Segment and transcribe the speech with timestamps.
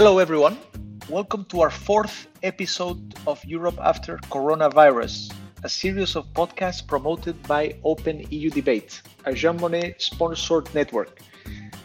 [0.00, 0.56] Hello, everyone.
[1.10, 5.30] Welcome to our fourth episode of Europe After Coronavirus,
[5.62, 11.20] a series of podcasts promoted by Open EU Debate, a Jean Monnet sponsored network.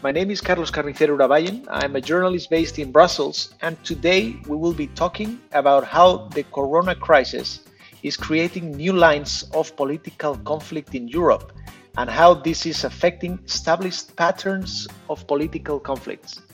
[0.02, 1.66] My name is Carlos Carnicero Urabayen.
[1.68, 6.44] I'm a journalist based in Brussels, and today we will be talking about how the
[6.44, 7.68] corona crisis
[8.02, 11.52] is creating new lines of political conflict in Europe
[11.98, 16.45] and how this is affecting established patterns of political conflicts.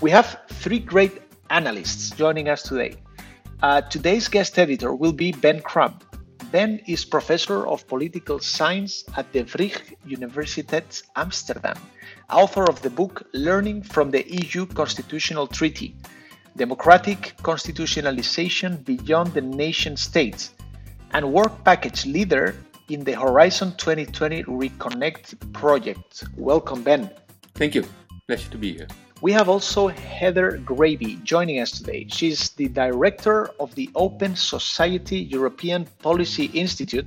[0.00, 2.96] We have three great analysts joining us today.
[3.62, 5.98] Uh, today's guest editor will be Ben Crum.
[6.50, 11.76] Ben is professor of political science at the Vrije Universiteit Amsterdam,
[12.30, 15.94] author of the book Learning from the EU Constitutional Treaty
[16.56, 20.50] Democratic Constitutionalization Beyond the Nation States,
[21.12, 22.56] and work package leader
[22.88, 26.24] in the Horizon 2020 Reconnect project.
[26.36, 27.10] Welcome, Ben.
[27.54, 27.84] Thank you.
[28.26, 28.88] Pleasure to be here.
[29.22, 32.06] We have also Heather Grabbe joining us today.
[32.08, 37.06] She's the director of the Open Society European Policy Institute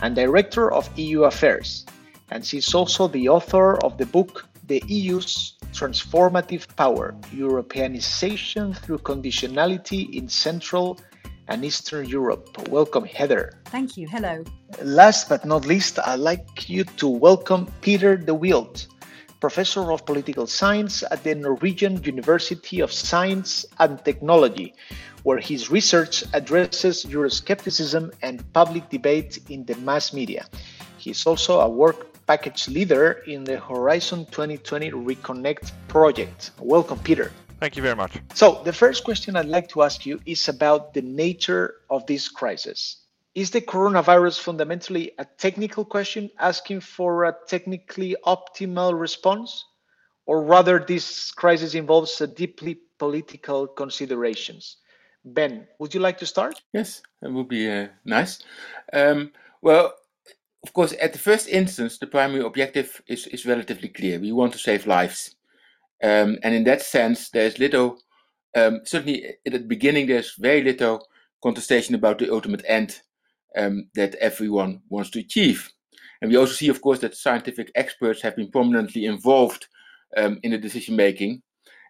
[0.00, 1.86] and director of EU Affairs.
[2.32, 10.12] And she's also the author of the book The EU's Transformative Power Europeanization through Conditionality
[10.14, 10.98] in Central
[11.46, 12.68] and Eastern Europe.
[12.70, 13.52] Welcome, Heather.
[13.66, 14.08] Thank you.
[14.08, 14.42] Hello.
[14.82, 18.84] Last but not least, I'd like you to welcome Peter de Wilde
[19.40, 24.74] professor of political science at the Norwegian University of Science and Technology,
[25.22, 30.46] where his research addresses Euroscepticism and public debate in the mass media.
[30.98, 36.50] He is also a work package leader in the Horizon 2020 Reconnect project.
[36.60, 37.30] Welcome, Peter.
[37.60, 38.12] Thank you very much.
[38.34, 42.28] So, the first question I'd like to ask you is about the nature of this
[42.28, 43.05] crisis.
[43.36, 49.62] Is the coronavirus fundamentally a technical question asking for a technically optimal response?
[50.24, 54.78] Or rather, this crisis involves a deeply political considerations?
[55.22, 56.62] Ben, would you like to start?
[56.72, 58.42] Yes, that would be uh, nice.
[58.94, 59.92] Um, well,
[60.62, 64.18] of course, at the first instance, the primary objective is, is relatively clear.
[64.18, 65.36] We want to save lives.
[66.02, 67.98] Um, and in that sense, there's little,
[68.56, 71.06] um, certainly at the beginning, there's very little
[71.42, 73.02] contestation about the ultimate end
[73.56, 75.70] um, that everyone wants to achieve.
[76.20, 79.66] And we also see, of course, that scientific experts have been prominently involved
[80.16, 81.42] um, in the decision making,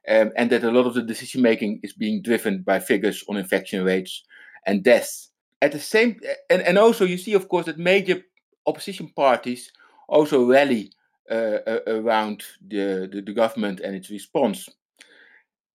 [0.08, 3.36] um, and that a lot of the decision making is being driven by figures on
[3.36, 4.24] infection rates
[4.66, 5.30] and deaths.
[5.62, 8.20] At the same, and, and also you see, of course, that major
[8.66, 9.70] opposition parties
[10.08, 10.92] also rally
[11.30, 14.68] uh, around the, the, the government and its response.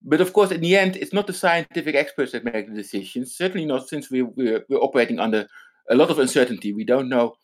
[0.04, 3.36] But of course, in the end, it's not the scientific experts that make the decisions.
[3.36, 5.48] Certainly not since we, we're, we're operating under
[5.92, 6.74] a lot of uncertainty.
[6.74, 7.36] We don't know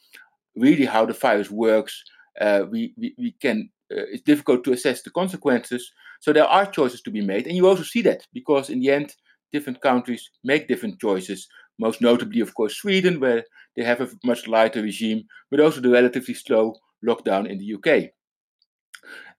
[0.56, 2.02] really how the virus works.
[2.40, 5.91] Uh, we, we, we can uh, it's difficult to assess the consequences.
[6.19, 8.91] So there are choices to be made, and you also see that because in the
[8.91, 9.16] end,
[9.53, 11.47] different countries make different choices.
[11.80, 13.44] Most notably, of course, Sweden, where
[13.75, 16.75] they have a much lighter regime, but also the relatively slow
[17.08, 18.12] lockdown in the UK.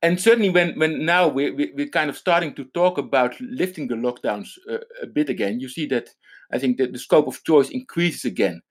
[0.00, 3.96] And certainly, when, when now we're, we're kind of starting to talk about lifting the
[3.96, 6.08] lockdowns uh, a bit again, you see that
[6.52, 8.62] I think that the scope of choice increases again.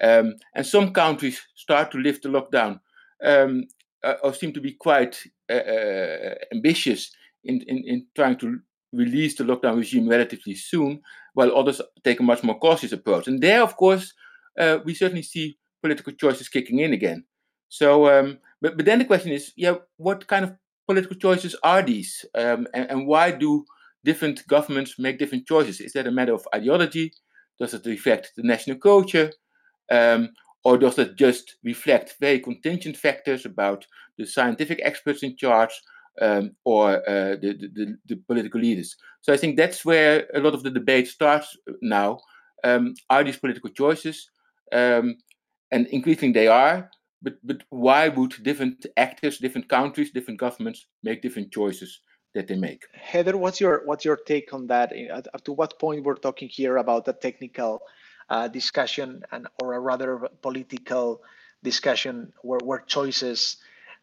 [0.00, 2.80] Um, and some countries start to lift the lockdown
[3.24, 3.64] um,
[4.02, 7.10] uh, or seem to be quite uh, uh, ambitious
[7.44, 8.58] in, in, in trying to
[8.92, 11.00] release the lockdown regime relatively soon,
[11.34, 13.26] while others take a much more cautious approach.
[13.26, 14.12] And there, of course,
[14.58, 17.24] uh, we certainly see political choices kicking in again.
[17.68, 21.82] So, um, but, but then the question is, yeah, what kind of political choices are
[21.82, 23.64] these, um, and, and, why do
[24.04, 25.80] different governments make different choices?
[25.80, 27.12] Is that a matter of ideology?
[27.58, 29.32] Does it reflect the national culture?
[29.92, 30.30] Um,
[30.64, 33.86] or does it just reflect very contingent factors about
[34.16, 35.72] the scientific experts in charge
[36.20, 38.96] um, or uh, the, the, the, political leaders?
[39.20, 42.20] So I think that's where a lot of the debate starts now.
[42.64, 44.30] Um, are these political choices?
[44.72, 45.16] Um,
[45.72, 46.90] and increasingly they are,
[47.22, 52.00] but, but why would different actors, different countries, different governments make different choices?
[52.34, 52.84] that they make.
[52.94, 54.92] Heather, what's your what's your take on that?
[55.34, 57.82] Up to what point we're talking here about the technical
[58.28, 61.22] uh, discussion and or a rather political
[61.62, 63.56] discussion where, where choices,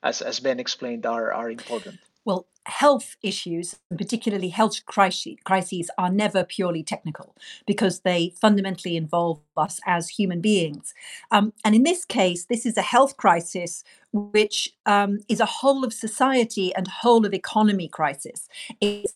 [0.03, 1.99] as, as Ben explained, are, are important?
[2.25, 7.35] Well, health issues, particularly health crises, are never purely technical
[7.65, 10.93] because they fundamentally involve us as human beings.
[11.31, 15.83] Um, and in this case, this is a health crisis which um, is a whole
[15.83, 18.47] of society and whole of economy crisis.
[18.81, 19.13] It's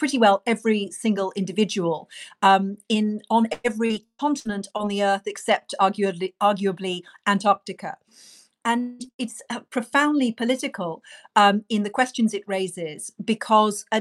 [0.00, 2.08] pretty well every single individual
[2.40, 7.98] um, in on every continent on the earth except arguably, arguably Antarctica.
[8.64, 11.02] And it's uh, profoundly political
[11.36, 14.00] um, in the questions it raises because uh,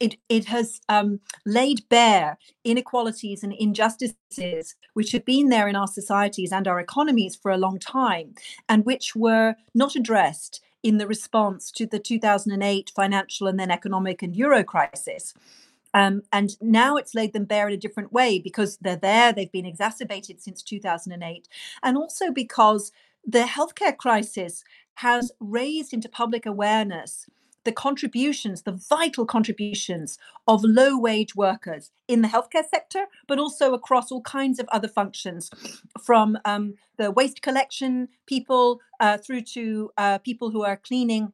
[0.00, 5.88] it, it has um, laid bare inequalities and injustices which have been there in our
[5.88, 8.34] societies and our economies for a long time
[8.68, 14.22] and which were not addressed in the response to the 2008 financial and then economic
[14.22, 15.34] and euro crisis.
[15.94, 19.50] Um, and now it's laid them bare in a different way because they're there, they've
[19.50, 21.48] been exacerbated since 2008,
[21.82, 22.92] and also because
[23.26, 24.64] the healthcare crisis
[24.94, 27.26] has raised into public awareness
[27.68, 33.74] the contributions, the vital contributions of low wage workers in the healthcare sector, but also
[33.74, 35.50] across all kinds of other functions,
[36.02, 41.30] from um, the waste collection people uh, through to uh, people who are cleaning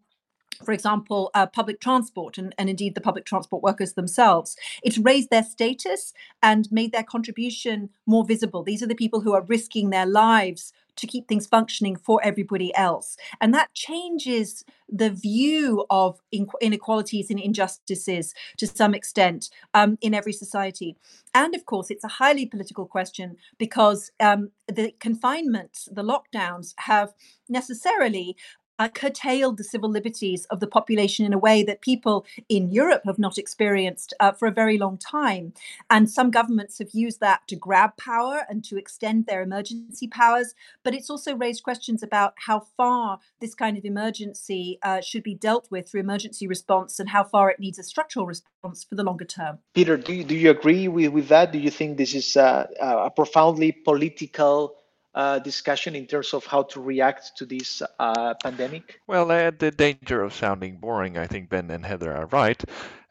[0.64, 4.56] for example, uh, public transport and, and indeed the public transport workers themselves.
[4.84, 6.12] It's raised their status
[6.44, 8.62] and made their contribution more visible.
[8.62, 12.74] These are the people who are risking their lives to keep things functioning for everybody
[12.74, 13.16] else.
[13.40, 16.20] And that changes the view of
[16.60, 20.96] inequalities and injustices to some extent um, in every society.
[21.34, 27.12] And of course, it's a highly political question because um, the confinements, the lockdowns have
[27.48, 28.36] necessarily
[28.78, 33.02] uh, curtailed the civil liberties of the population in a way that people in Europe
[33.04, 35.52] have not experienced uh, for a very long time.
[35.90, 40.54] And some governments have used that to grab power and to extend their emergency powers.
[40.82, 45.34] But it's also raised questions about how far this kind of emergency uh, should be
[45.34, 49.04] dealt with through emergency response and how far it needs a structural response for the
[49.04, 49.58] longer term.
[49.74, 51.52] Peter, do you, do you agree with, with that?
[51.52, 54.76] Do you think this is a, a profoundly political?
[55.14, 59.00] Uh, discussion in terms of how to react to this uh, pandemic?
[59.06, 62.62] Well, uh, the danger of sounding boring, I think Ben and Heather are right,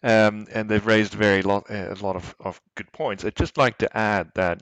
[0.03, 3.23] um, and they've raised very lot, uh, a lot of, of good points.
[3.23, 4.61] I'd just like to add that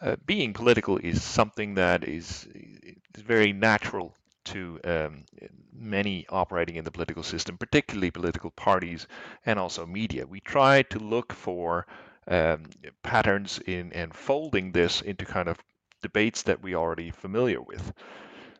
[0.00, 4.14] uh, being political is something that is, is very natural
[4.46, 5.24] to um,
[5.72, 9.06] many operating in the political system, particularly political parties
[9.44, 10.26] and also media.
[10.26, 11.86] We try to look for
[12.28, 12.64] um,
[13.02, 15.58] patterns in and folding this into kind of
[16.02, 17.92] debates that we are already familiar with.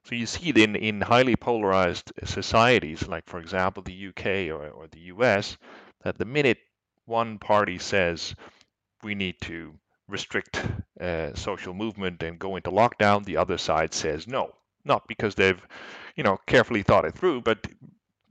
[0.04, 4.68] So you see it in, in highly polarized societies, like, for example, the UK or,
[4.68, 5.56] or the US,
[6.02, 6.58] that the minute
[7.06, 8.34] one party says
[9.02, 9.74] we need to
[10.08, 10.64] restrict
[11.00, 14.52] uh, social movement and go into lockdown, the other side says no.
[14.84, 15.60] Not because they've,
[16.14, 17.66] you know, carefully thought it through, but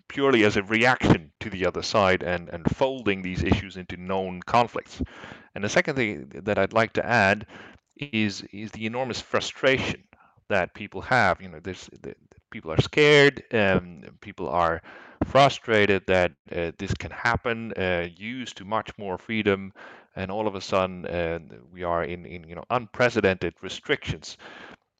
[0.08, 4.42] purely as a reaction to the other side and, and folding these issues into known
[4.44, 5.01] conflicts.
[5.54, 7.48] And the second thing that I'd like to add
[7.98, 10.04] is is the enormous frustration
[10.50, 11.42] that people have.
[11.42, 12.16] You know, there's the,
[12.52, 14.82] people are scared, um, people are
[15.26, 19.74] frustrated that uh, this can happen, uh, used to much more freedom,
[20.16, 21.40] and all of a sudden uh,
[21.72, 24.38] we are in, in you know unprecedented restrictions.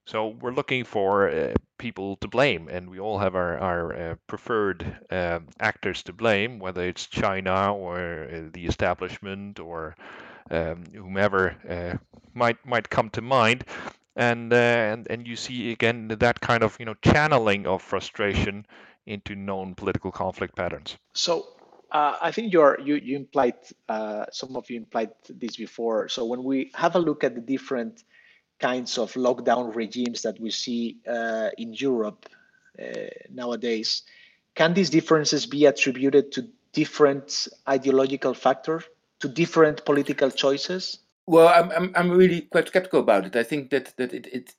[0.08, 4.16] So we're looking for uh, people to blame, and we all have our, our uh,
[4.28, 9.96] preferred um, actors to blame, whether it's China or uh, the establishment or
[10.52, 11.98] um, whomever uh,
[12.34, 13.66] might might come to mind,
[14.16, 18.66] and uh, and and you see again that kind of you know channeling of frustration
[19.06, 20.98] into known political conflict patterns.
[21.14, 21.48] So
[21.92, 23.56] uh, I think you're, you you implied
[23.88, 26.10] uh, some of you implied this before.
[26.10, 28.04] So when we have a look at the different
[28.60, 32.26] kinds of lockdown regimes that we see uh, in Europe
[32.80, 34.04] uh, nowadays,
[34.56, 38.84] can these differences be attributed to different ideological factors?
[39.26, 41.00] To different political choices?
[41.28, 43.36] Well, I'm, I'm, I'm really quite skeptical about it.
[43.36, 44.54] I think that that it, it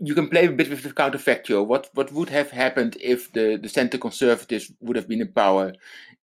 [0.00, 1.66] you can play a bit with the counterfactual.
[1.66, 5.72] What what would have happened if the, the center conservatives would have been in power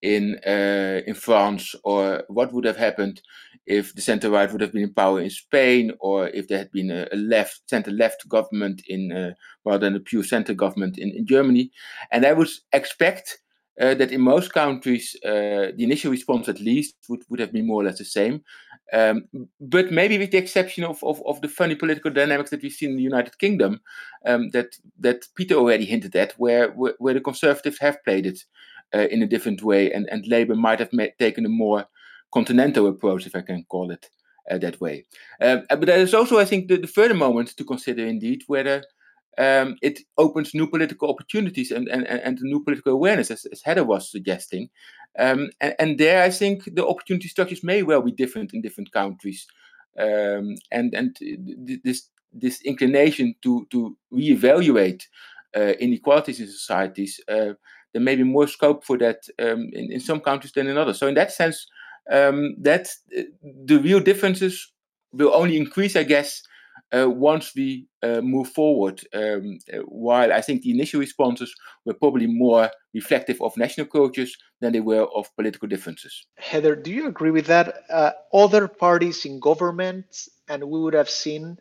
[0.01, 3.21] in uh, in France, or what would have happened
[3.65, 6.71] if the center right would have been in power in Spain, or if there had
[6.71, 9.33] been a, a left center left government in uh,
[9.65, 11.71] rather than a pure center government in, in Germany?
[12.11, 13.42] And I would expect
[13.79, 17.67] uh, that in most countries, uh, the initial response at least would, would have been
[17.67, 18.41] more or less the same.
[18.91, 19.25] Um,
[19.59, 22.91] but maybe with the exception of, of, of, the funny political dynamics that we've seen
[22.91, 23.81] in the United Kingdom,
[24.25, 28.39] um, that, that Peter already hinted at, where, where, where the Conservatives have played it
[28.93, 31.85] uh, in a different way, and, and Labour might have ma- taken a more
[32.31, 34.09] continental approach, if I can call it
[34.51, 35.05] uh, that way.
[35.41, 38.83] Um, but there is also, I think, the, the further moment to consider indeed whether
[39.37, 43.83] um, it opens new political opportunities and, and, and new political awareness, as, as Heather
[43.83, 44.69] was suggesting.
[45.17, 48.91] Um, and, and, there, I think the opportunity structures may well be different in different
[48.91, 49.47] countries.
[49.97, 51.15] Um, and and
[51.83, 55.03] this this inclination to to reevaluate
[55.55, 57.53] uh, inequalities in societies, uh,
[57.93, 60.97] there may be more scope for that um, in, in some countries than in others.
[60.97, 61.67] So in that sense,
[62.11, 63.21] um, that uh,
[63.65, 64.73] the real differences
[65.11, 66.41] will only increase, I guess,
[66.95, 69.01] uh, once we uh, move forward.
[69.13, 71.53] Um, uh, while I think the initial responses
[71.85, 76.25] were probably more reflective of national cultures than they were of political differences.
[76.37, 77.83] Heather, do you agree with that?
[77.89, 80.05] Uh, other parties in government,
[80.47, 81.57] and we would have seen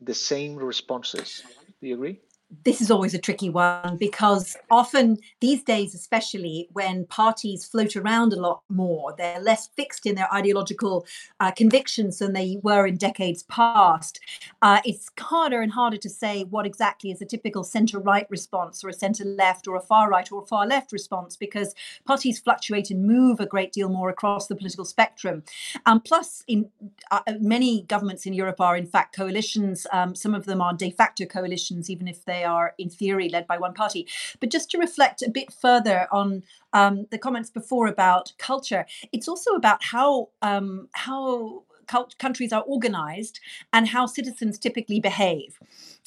[0.00, 1.42] the same responses.
[1.80, 2.20] Do you agree?
[2.64, 8.32] This is always a tricky one because often these days, especially when parties float around
[8.32, 11.04] a lot more, they're less fixed in their ideological
[11.40, 14.20] uh, convictions than they were in decades past.
[14.62, 18.84] Uh, it's harder and harder to say what exactly is a typical centre right response
[18.84, 21.74] or a centre left or a far right or a far left response because
[22.04, 25.42] parties fluctuate and move a great deal more across the political spectrum.
[25.84, 26.70] Um, plus, in
[27.10, 29.86] uh, many governments in Europe are in fact coalitions.
[29.92, 33.28] Um, some of them are de facto coalitions, even if they they are, in theory,
[33.28, 34.06] led by one party.
[34.40, 39.28] But just to reflect a bit further on um, the comments before about culture, it's
[39.28, 41.64] also about how um, how
[42.18, 43.40] countries are organized
[43.72, 45.58] and how citizens typically behave.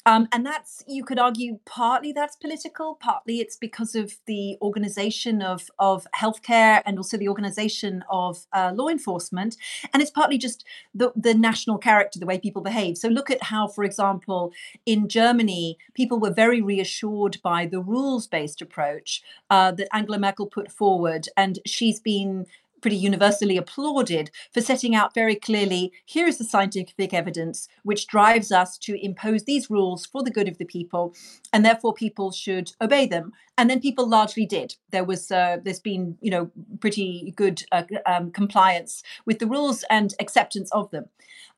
[0.06, 5.42] Um, and that's, you could argue, partly that's political, partly it's because of the organization
[5.42, 9.56] of, of healthcare and also the organization of uh, law enforcement.
[9.92, 12.96] And it's partly just the, the national character, the way people behave.
[12.96, 14.52] So look at how, for example,
[14.86, 20.46] in Germany, people were very reassured by the rules based approach uh, that Angela Merkel
[20.46, 21.28] put forward.
[21.36, 22.46] And she's been
[22.80, 28.50] pretty universally applauded for setting out very clearly here is the scientific evidence which drives
[28.52, 31.14] us to impose these rules for the good of the people
[31.52, 33.32] and therefore people should obey them.
[33.58, 34.76] And then people largely did.
[34.90, 39.84] There was uh, there's been you know pretty good uh, um, compliance with the rules
[39.90, 41.06] and acceptance of them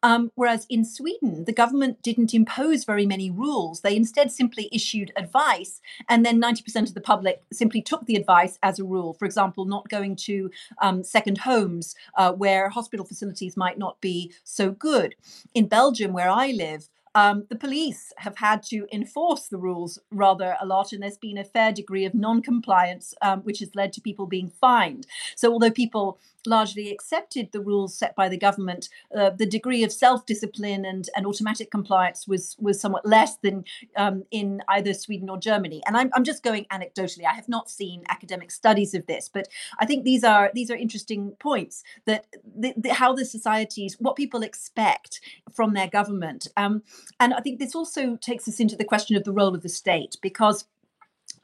[0.03, 3.81] um, whereas in Sweden, the government didn't impose very many rules.
[3.81, 8.59] They instead simply issued advice, and then 90% of the public simply took the advice
[8.63, 9.15] as a rule.
[9.15, 14.33] For example, not going to um, second homes uh, where hospital facilities might not be
[14.45, 15.15] so good.
[15.55, 20.57] In Belgium, where I live, um, the police have had to enforce the rules rather
[20.61, 23.93] a lot, and there's been a fair degree of non compliance, um, which has led
[23.95, 25.07] to people being fined.
[25.37, 29.93] So, although people largely accepted the rules set by the government, uh, the degree of
[29.93, 33.65] self-discipline and, and automatic compliance was was somewhat less than
[33.97, 35.83] um, in either Sweden or Germany.
[35.87, 37.25] And I'm, I'm just going anecdotally.
[37.25, 40.77] I have not seen academic studies of this, but I think these are these are
[40.77, 45.21] interesting points that the, the, how the societies, what people expect
[45.55, 46.83] from their government, um,
[47.21, 49.69] and I think this also takes us into the question of the role of the
[49.69, 50.65] state because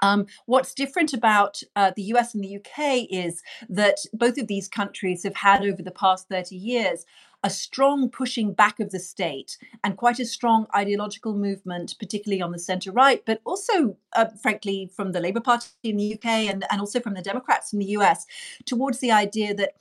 [0.00, 4.68] um, what's different about uh, the US and the UK is that both of these
[4.68, 7.04] countries have had over the past 30 years
[7.44, 12.50] a strong pushing back of the state and quite a strong ideological movement, particularly on
[12.50, 16.64] the centre right, but also, uh, frankly, from the Labour Party in the UK and,
[16.70, 18.26] and also from the Democrats in the US,
[18.66, 19.74] towards the idea that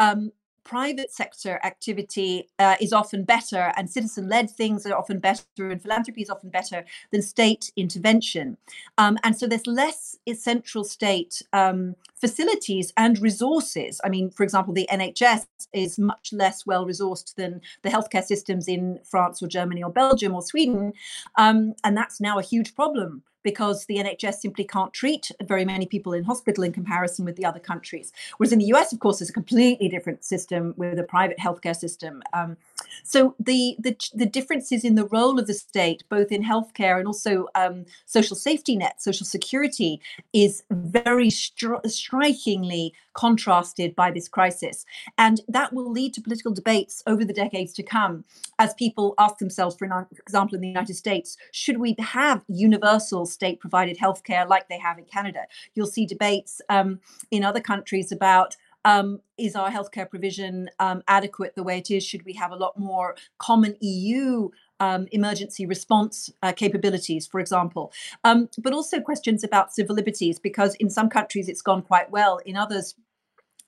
[0.00, 0.32] um,
[0.66, 5.80] private sector activity uh, is often better and citizen led things are often better and
[5.80, 8.56] philanthropy is often better than state intervention.
[8.98, 14.00] Um, and so there's less central state um, facilities and resources.
[14.04, 18.66] I mean, for example, the NHS is much less well resourced than the healthcare systems
[18.66, 20.92] in France or Germany or Belgium or Sweden.
[21.36, 25.86] Um, and that's now a huge problem because the NHS simply can't treat very many
[25.86, 28.12] people in hospital in comparison with the other countries.
[28.36, 31.76] Whereas in the US, of course, it's a completely different system with a private healthcare
[31.76, 32.24] system.
[32.32, 32.56] Um,
[33.02, 37.06] so the, the, the differences in the role of the state, both in healthcare and
[37.06, 40.00] also um, social safety net, social security,
[40.32, 44.84] is very stri- strikingly contrasted by this crisis.
[45.16, 48.24] And that will lead to political debates over the decades to come
[48.58, 53.60] as people ask themselves, for example, in the United States, should we have universal state
[53.60, 55.40] provided healthcare like they have in Canada.
[55.74, 57.00] You'll see debates um,
[57.30, 62.04] in other countries about um, is our healthcare provision um, adequate the way it is?
[62.04, 67.92] Should we have a lot more common EU um, emergency response uh, capabilities, for example?
[68.22, 72.38] Um, but also questions about civil liberties, because in some countries it's gone quite well,
[72.46, 72.94] in others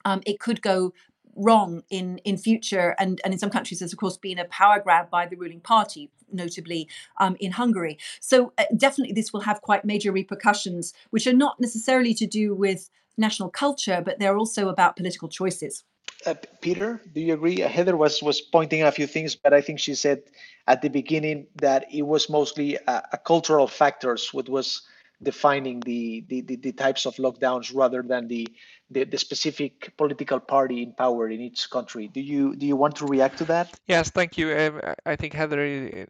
[0.05, 0.95] um, it could go
[1.35, 4.81] wrong in in future and and in some countries there's of course been a power
[4.81, 6.89] grab by the ruling party notably
[7.21, 11.61] um, in hungary so uh, definitely this will have quite major repercussions which are not
[11.61, 15.85] necessarily to do with national culture but they're also about political choices
[16.27, 19.61] uh, peter do you agree uh, heather was was pointing a few things but i
[19.61, 20.21] think she said
[20.67, 24.83] at the beginning that it was mostly a, a cultural factors what was
[25.23, 28.47] defining the, the, the, the, types of lockdowns rather than the,
[28.91, 32.09] the, the, specific political party in power in each country.
[32.09, 33.75] Do you do you want to react to that?
[33.87, 34.57] Yes, thank you.
[34.57, 36.07] Um, I think Heather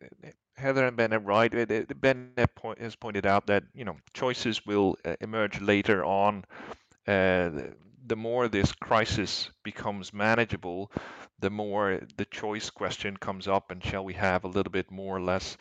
[0.57, 1.53] Heather and Ben are right.
[2.01, 2.33] Ben
[2.79, 6.45] has pointed out that you know choices will uh, emerge later on.
[7.09, 10.93] The more this crisis becomes manageable,
[11.39, 15.17] the more the choice question comes up and shall we have a little bit more
[15.17, 15.57] or less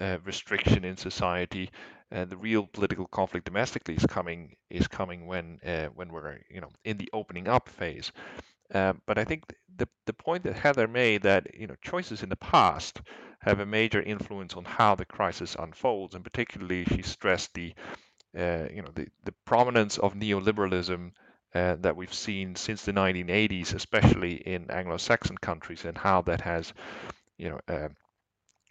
[0.00, 1.70] uh, restriction in society?
[2.10, 6.60] And the real political conflict domestically is coming is coming when uh, when we're you
[6.60, 8.12] know in the opening up phase.
[8.72, 9.44] Uh, but I think
[9.76, 13.00] the the point that Heather made that you know choices in the past
[13.40, 17.74] have a major influence on how the crisis unfolds and particularly she stressed the
[18.34, 21.12] you know the, the prominence of neoliberalism
[21.54, 26.72] uh, that we've seen since the 1980s, especially in Anglo-Saxon countries, and how that has,
[27.38, 27.88] you know, uh,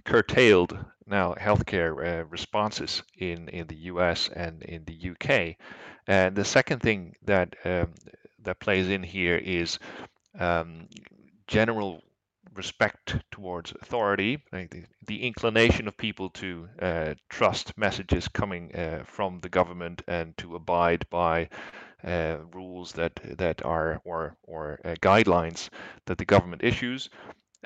[0.04, 4.30] curtailed now healthcare uh, responses in in the U.S.
[4.30, 5.56] and in the UK.
[6.08, 7.94] And the second thing that um,
[8.44, 9.80] that plays in here is
[10.40, 10.88] um,
[11.48, 12.04] general
[12.56, 19.04] respect towards authority, like the, the, inclination of people to uh, trust messages coming uh,
[19.06, 21.50] from the government and to abide by
[22.04, 25.70] uh, rules that that are or or uh, guidelines
[26.06, 27.10] that the government issues.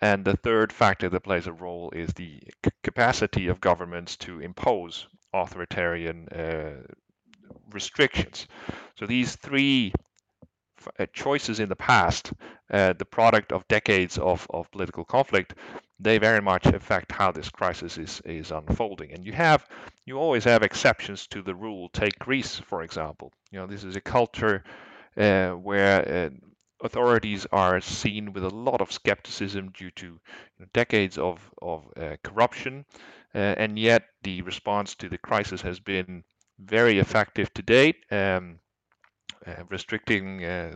[0.01, 4.39] And the third factor that plays a role is the c- capacity of governments to
[4.39, 6.81] impose authoritarian uh,
[7.71, 8.47] restrictions.
[8.97, 9.93] So these three
[11.13, 12.33] choices in the past,
[12.71, 15.53] uh, the product of decades of, of political conflict,
[15.99, 19.11] they very much affect how this crisis is, is unfolding.
[19.11, 19.65] And you have,
[20.05, 21.89] you always have exceptions to the rule.
[21.89, 23.31] Take Greece, for example.
[23.51, 24.63] You know, this is a culture
[25.17, 26.29] uh, where uh,
[26.81, 30.19] authorities are seen with a lot of skepticism due to you
[30.59, 32.85] know, decades of, of uh, corruption.
[33.35, 36.23] Uh, and yet the response to the crisis has been
[36.59, 37.97] very effective to date.
[38.11, 38.68] Um, uh,
[39.69, 40.73] restricting uh,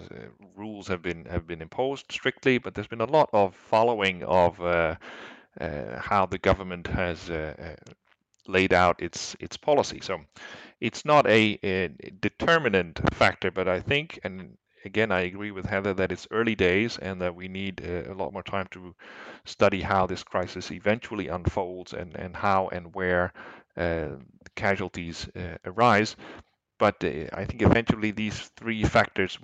[0.56, 4.62] rules have been have been imposed strictly, but there's been a lot of following of
[4.62, 4.96] uh,
[5.98, 7.30] how the government has
[8.48, 10.00] laid out its its policy.
[10.02, 10.22] So
[10.82, 11.90] it's not a, a,
[12.20, 16.98] determinant factor, but I think, and again, I agree with Heather that it's early days
[16.98, 18.94] and that we need a, a lot more time to
[19.46, 23.32] study how this crisis eventually unfolds and and how and where
[23.78, 24.10] uh,
[24.56, 26.16] casualties uh, arise
[26.78, 29.38] but uh, I think eventually these three factors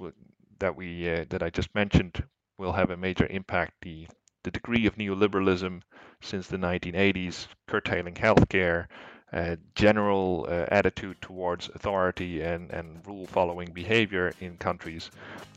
[0.59, 2.23] that we uh, that I just mentioned
[2.57, 3.73] will have a major impact.
[3.81, 4.07] The
[4.43, 5.81] the degree of neoliberalism
[6.21, 8.87] since the 1980s, curtailing healthcare,
[9.31, 15.11] uh, general uh, attitude towards authority and, and rule following behavior in countries,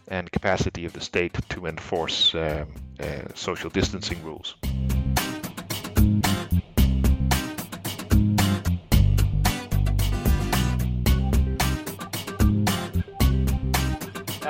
[0.08, 2.66] and capacity of the state to enforce um,
[3.00, 3.04] uh,
[3.34, 4.56] social distancing rules.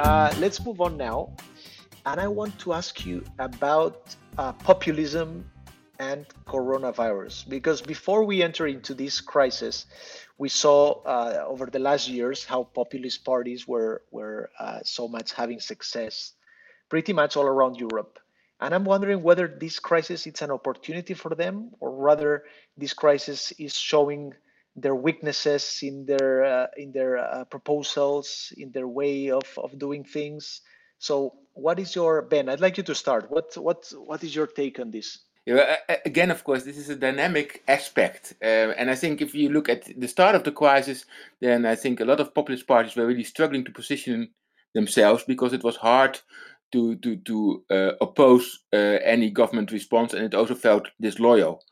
[0.02, 1.30] Uh, let's move on now.
[2.06, 5.48] And I want to ask you about uh, populism
[6.00, 7.48] and coronavirus.
[7.48, 9.86] Because before we enter into this crisis,
[10.38, 15.34] we saw uh, over the last years how populist parties were, were uh, so much
[15.34, 16.32] having success
[16.88, 18.18] pretty much all around Europe.
[18.60, 22.42] And I'm wondering whether this crisis is an opportunity for them, or rather,
[22.76, 24.34] this crisis is showing
[24.76, 30.04] their weaknesses in their uh, in their uh, proposals in their way of, of doing
[30.04, 30.62] things
[30.98, 34.46] so what is your ben i'd like you to start what what what is your
[34.46, 38.34] take on this yeah, again, of course, this is a dynamic aspect.
[38.40, 41.04] Uh, and I think if you look at the start of the crisis,
[41.40, 44.30] then I think a lot of populist parties were really struggling to position
[44.72, 46.20] themselves because it was hard
[46.70, 51.62] to, to, to uh, oppose uh, any government response and it also felt disloyal.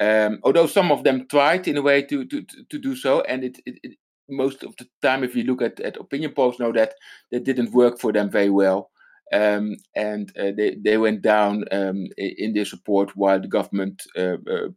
[0.00, 3.44] Um, although some of them tried in a way to to, to do so, and
[3.44, 6.72] it, it, it, most of the time, if you look at, at opinion polls, know
[6.72, 6.94] that
[7.30, 8.90] that didn't work for them very well,
[9.32, 14.36] um, and uh, they they went down um, in their support while the government uh,
[14.50, 14.68] uh,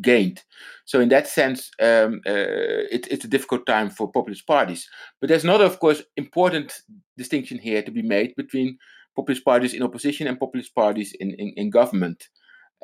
[0.00, 0.42] gained.
[0.84, 4.88] So in that sense, um, uh, it, it's a difficult time for populist parties.
[5.20, 6.72] But there's another, of course, important
[7.16, 8.78] distinction here to be made between
[9.14, 12.28] populist parties in opposition and populist parties in in, in government.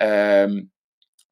[0.00, 0.70] Um,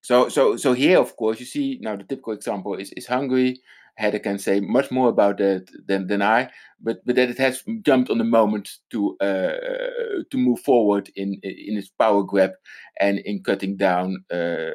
[0.02, 3.60] so, so, so here, of course, you see now the typical example is, is Hungary.
[3.96, 6.48] Heather can say much more about that than, than I,
[6.80, 11.34] but but that it has jumped on the moment to uh, to move forward in
[11.42, 12.52] in its power grab
[12.98, 14.72] and in cutting down uh,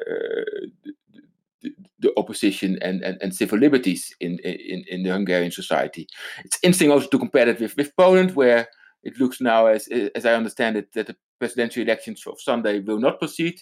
[1.60, 6.06] the, the, opposition and, and, and civil liberties in, in in the Hungarian society.
[6.44, 8.68] It's interesting also to compare that with with Poland, where
[9.02, 13.00] it looks now as as I understand it that the presidential elections of Sunday will
[13.00, 13.60] not proceed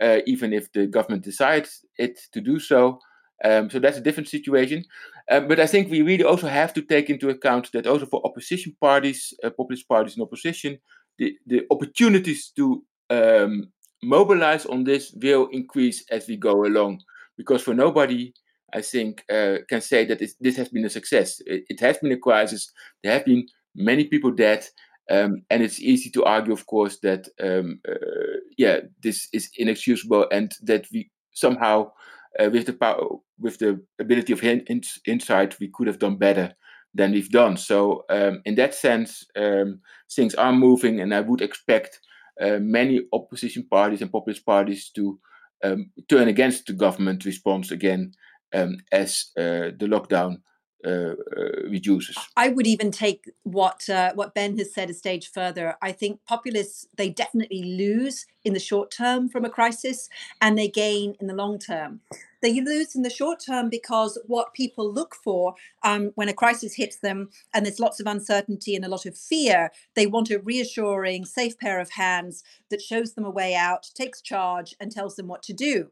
[0.00, 2.98] uh, even if the government decides it to do so.
[3.44, 4.84] Um, so that's a different situation.
[5.30, 8.24] Um, but I think we really also have to take into account that also for
[8.24, 10.78] opposition parties, uh, populist parties in opposition,
[11.18, 13.70] the, the opportunities to um,
[14.02, 17.00] mobilize on this will increase as we go along.
[17.36, 18.32] Because for nobody,
[18.72, 21.40] I think, uh, can say that this has been a success.
[21.46, 22.70] It, it, has been a crisis.
[23.02, 24.66] There have been many people dead.
[25.10, 30.26] Um, and it's easy to argue, of course, that um, uh, yeah, this is inexcusable,
[30.32, 31.92] and that we somehow,
[32.40, 33.06] uh, with the power,
[33.38, 36.52] with the ability of in- insight, we could have done better
[36.94, 37.56] than we've done.
[37.56, 42.00] So, um, in that sense, um, things are moving, and I would expect
[42.40, 45.18] uh, many opposition parties and populist parties to
[45.62, 48.12] um, turn against the government response again
[48.54, 50.38] um, as uh, the lockdown
[50.86, 52.16] uh, uh, reduces.
[52.36, 55.76] I would even take what uh, what Ben has said a stage further.
[55.82, 60.08] I think populists they definitely lose in the short term from a crisis,
[60.40, 62.00] and they gain in the long term.
[62.42, 66.74] They lose in the short term because what people look for um, when a crisis
[66.74, 70.38] hits them and there's lots of uncertainty and a lot of fear, they want a
[70.38, 75.16] reassuring, safe pair of hands that shows them a way out, takes charge, and tells
[75.16, 75.90] them what to do.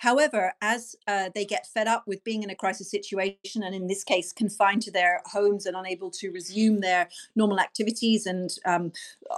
[0.00, 3.86] However, as uh, they get fed up with being in a crisis situation, and in
[3.86, 8.92] this case, confined to their homes and unable to resume their normal activities, and um,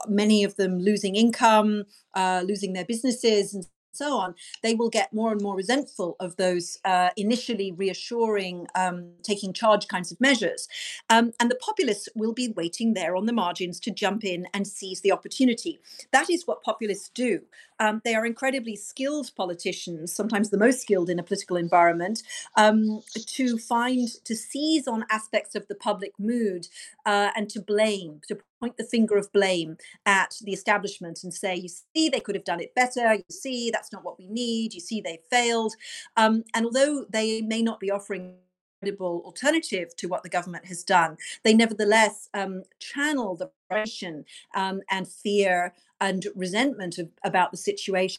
[0.07, 5.13] many of them losing income, uh, losing their businesses, and so on, they will get
[5.13, 10.69] more and more resentful of those uh, initially reassuring, um, taking charge kinds of measures.
[11.11, 14.67] Um, and the populists will be waiting there on the margins to jump in and
[14.67, 15.81] seize the opportunity.
[16.13, 17.43] That is what populists do.
[17.83, 22.23] Um, they are incredibly skilled politicians, sometimes the most skilled in a political environment,
[22.57, 26.69] um, to find, to seize on aspects of the public mood
[27.05, 31.57] uh, and to blame, to point the finger of blame at the establishment and say,
[31.57, 33.15] you see, they could have done it better.
[33.15, 34.75] You see, that's not what we need.
[34.75, 35.75] You see, they failed.
[36.17, 38.37] Um, and although they may not be offering
[38.83, 44.81] credible alternative to what the government has done, they nevertheless um, channel the frustration um,
[44.91, 48.19] and fear and resentment of, about the situation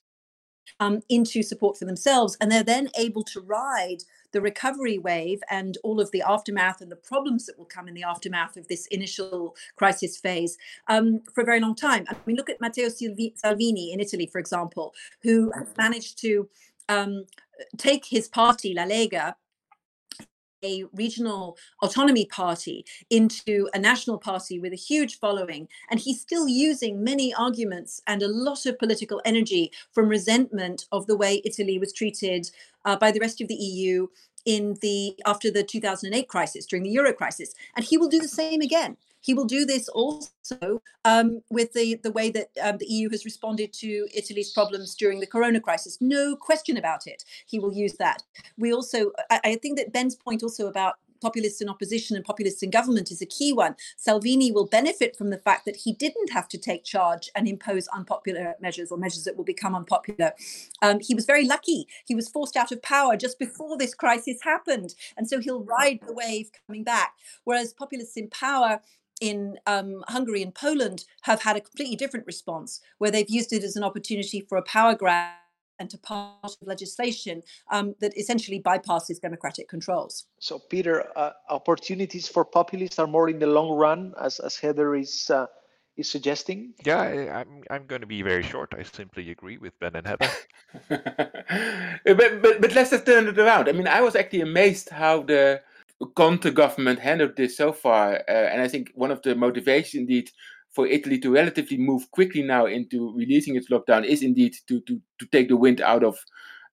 [0.80, 2.38] um, into support for themselves.
[2.39, 6.91] And they're then able to ride the recovery wave and all of the aftermath and
[6.91, 11.41] the problems that will come in the aftermath of this initial crisis phase um, for
[11.41, 12.06] a very long time.
[12.10, 12.88] I mean, look at Matteo
[13.36, 16.49] Salvini in Italy, for example, who has managed to
[16.89, 17.26] um,
[17.78, 19.36] take his party, La Lega,
[20.63, 25.67] a regional autonomy party into a national party with a huge following.
[25.89, 31.08] And he's still using many arguments and a lot of political energy from resentment of
[31.08, 32.49] the way Italy was treated
[32.86, 34.08] uh, by the rest of the EU
[34.45, 38.28] in the after the 2008 crisis during the euro crisis and he will do the
[38.28, 42.86] same again he will do this also um, with the, the way that um, the
[42.86, 45.98] EU has responded to Italy's problems during the corona crisis.
[46.02, 47.24] No question about it.
[47.48, 48.22] He will use that.
[48.58, 52.62] We also, I, I think that Ben's point also about populists in opposition and populists
[52.62, 53.76] in government is a key one.
[53.96, 57.88] Salvini will benefit from the fact that he didn't have to take charge and impose
[57.88, 60.34] unpopular measures or measures that will become unpopular.
[60.82, 61.88] Um, he was very lucky.
[62.06, 64.96] He was forced out of power just before this crisis happened.
[65.16, 67.14] And so he'll ride the wave coming back.
[67.46, 68.82] Whereas populists in power,
[69.21, 73.63] in um, Hungary and Poland have had a completely different response, where they've used it
[73.63, 75.34] as an opportunity for a power grab
[75.80, 80.26] and to pass legislation um, that essentially bypasses democratic controls.
[80.39, 84.95] So, Peter, uh, opportunities for populists are more in the long run, as, as Heather
[84.95, 85.47] is uh,
[85.97, 86.73] is suggesting.
[86.86, 88.73] Yeah, I, am I'm, I'm going to be very short.
[88.78, 90.30] I simply agree with Ben and Heather.
[90.89, 93.69] but, but but let's just turn it around.
[93.69, 95.62] I mean, I was actually amazed how the
[96.16, 100.30] Conte government handled this so far, uh, and I think one of the motivations indeed
[100.72, 105.00] for Italy to relatively move quickly now into releasing its lockdown is indeed to to
[105.20, 106.18] to take the wind out of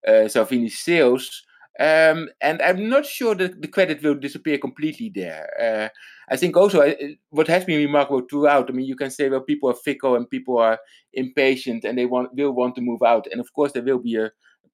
[0.07, 1.43] uh, Salvini's sails.
[1.79, 5.49] Um, and I'm not sure that the credit will disappear completely there.
[5.59, 5.89] Uh,
[6.31, 6.95] I think also uh,
[7.31, 8.69] what has been remarkable throughout.
[8.69, 10.79] I mean, you can say well, people are fickle and people are
[11.15, 13.27] impatient, and they want will want to move out.
[13.31, 14.31] And of course, there will be a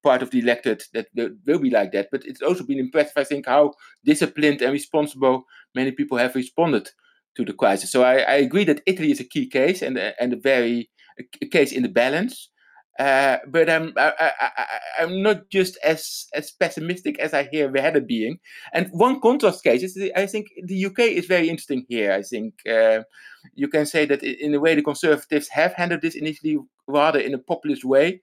[0.07, 2.07] part of the electorate that will, will be like that.
[2.11, 3.73] But it's also been impressive, I think, how
[4.05, 5.43] disciplined and responsible
[5.75, 6.89] many people have responded
[7.35, 7.91] to the crisis.
[7.91, 10.89] So I, I agree that Italy is a key case and and a very
[11.41, 12.49] a case in the balance.
[12.99, 14.31] Uh, but I'm I,
[14.99, 18.39] I, am not just as as pessimistic as I hear Heather being.
[18.73, 22.11] And one contrast case is the, I think the UK is very interesting here.
[22.19, 23.01] I think uh,
[23.53, 27.33] you can say that in a way the Conservatives have handled this initially rather in
[27.35, 28.21] a populist way.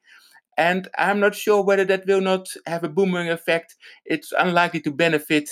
[0.57, 3.77] And I'm not sure whether that will not have a boomerang effect.
[4.05, 5.49] It's unlikely to benefit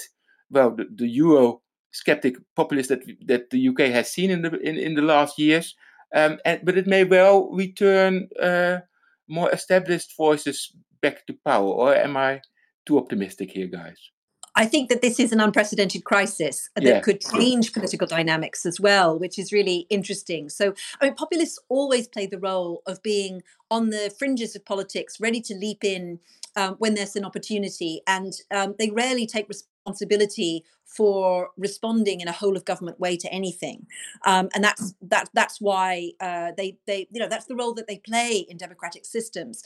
[0.51, 1.62] well the, the Euro
[1.93, 5.75] skeptic populace that that the UK has seen in the in, in the last years.
[6.15, 8.81] Um, and, but it may well return uh,
[9.29, 11.69] more established voices back to power.
[11.69, 12.43] Or am I
[12.87, 13.99] too optimistic here, guys?
[14.55, 17.01] I think that this is an unprecedented crisis that yeah.
[17.01, 20.49] could change political dynamics as well, which is really interesting.
[20.49, 25.21] So, I mean, populists always play the role of being on the fringes of politics,
[25.21, 26.21] ready to leap in
[26.57, 32.33] um, when there's an opportunity, and um, they rarely take responsibility for responding in a
[32.33, 33.87] whole of government way to anything,
[34.27, 37.87] um, and that's that that's why uh, they they you know that's the role that
[37.87, 39.62] they play in democratic systems.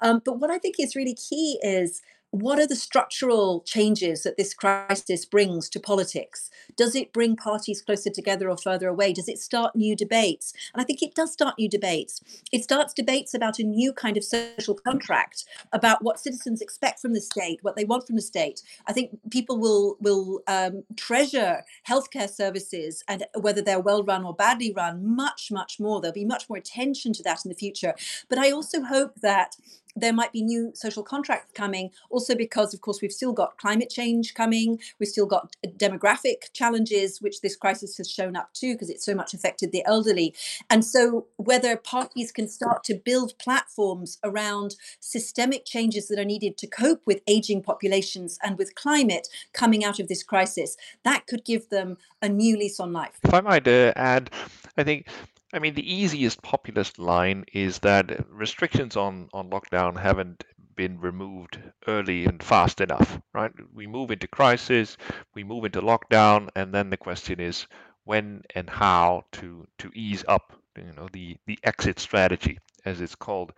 [0.00, 4.36] Um, but what I think is really key is what are the structural changes that
[4.36, 6.50] this crisis brings to politics?
[6.76, 9.14] Does it bring parties closer together or further away?
[9.14, 10.52] Does it start new debates?
[10.74, 12.20] And I think it does start new debates.
[12.52, 17.14] It starts debates about a new kind of social contract, about what citizens expect from
[17.14, 18.62] the state, what they want from the state.
[18.86, 24.34] I think people will will um, treasure healthcare services and whether they're well run or
[24.34, 26.00] badly run much much more.
[26.00, 27.94] There'll be much more attention to that in the future.
[28.28, 29.56] But I also hope that
[30.00, 31.90] there might be new social contracts coming.
[32.10, 34.78] Also because of course we've still got climate change coming.
[34.98, 39.04] We've still got uh, demographic challenges which this crisis has shown up too because it's
[39.04, 40.34] so much affected the elderly.
[40.70, 46.56] And so whether parties can start to build platforms around systemic changes that are needed
[46.58, 51.44] to cope with aging populations and with climate coming out of this crisis that could
[51.44, 53.18] give them a new lease on life.
[53.24, 54.30] If i might uh, add
[54.76, 55.06] i think
[55.52, 60.44] I mean, the easiest populist line is that restrictions on, on lockdown haven't
[60.76, 63.50] been removed early and fast enough, right?
[63.72, 64.96] We move into crisis,
[65.34, 67.66] we move into lockdown, and then the question is
[68.04, 73.14] when and how to to ease up, you know, the the exit strategy, as it's
[73.14, 73.52] called.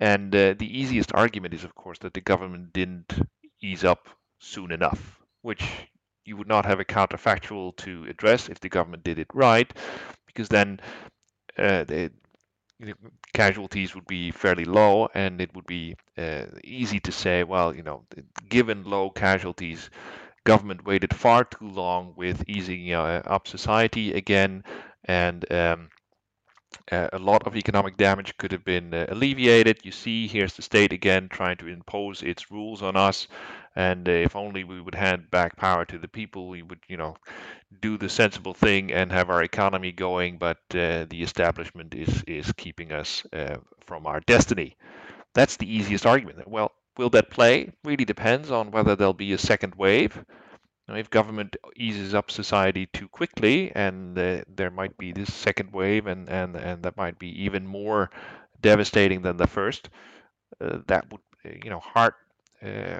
[0.00, 3.14] And uh, the easiest argument is, of course, that the government didn't
[3.62, 4.08] ease up
[4.40, 5.64] soon enough, which
[6.24, 9.72] you would not have a counterfactual to address if the government did it right,
[10.26, 10.80] because then
[11.58, 12.10] uh, the
[13.32, 17.82] casualties would be fairly low, and it would be uh, easy to say, well, you
[17.82, 18.04] know,
[18.48, 19.90] given low casualties,
[20.44, 24.64] government waited far too long with easing uh, up society again,
[25.04, 25.90] and um,
[26.90, 29.78] uh, a lot of economic damage could have been uh, alleviated.
[29.84, 33.28] You see, here's the state again trying to impose its rules on us,
[33.76, 36.96] and uh, if only we would hand back power to the people, we would, you
[36.96, 37.16] know,
[37.80, 40.38] do the sensible thing and have our economy going.
[40.38, 43.56] But uh, the establishment is is keeping us uh,
[43.86, 44.76] from our destiny.
[45.34, 46.48] That's the easiest argument.
[46.48, 47.72] Well, will that play?
[47.84, 50.24] Really depends on whether there'll be a second wave.
[50.88, 55.72] Now, if government eases up society too quickly, and uh, there might be this second
[55.72, 58.10] wave, and, and, and that might be even more
[58.60, 59.88] devastating than the first,
[60.60, 61.20] uh, that would
[61.64, 62.23] you know hard uh,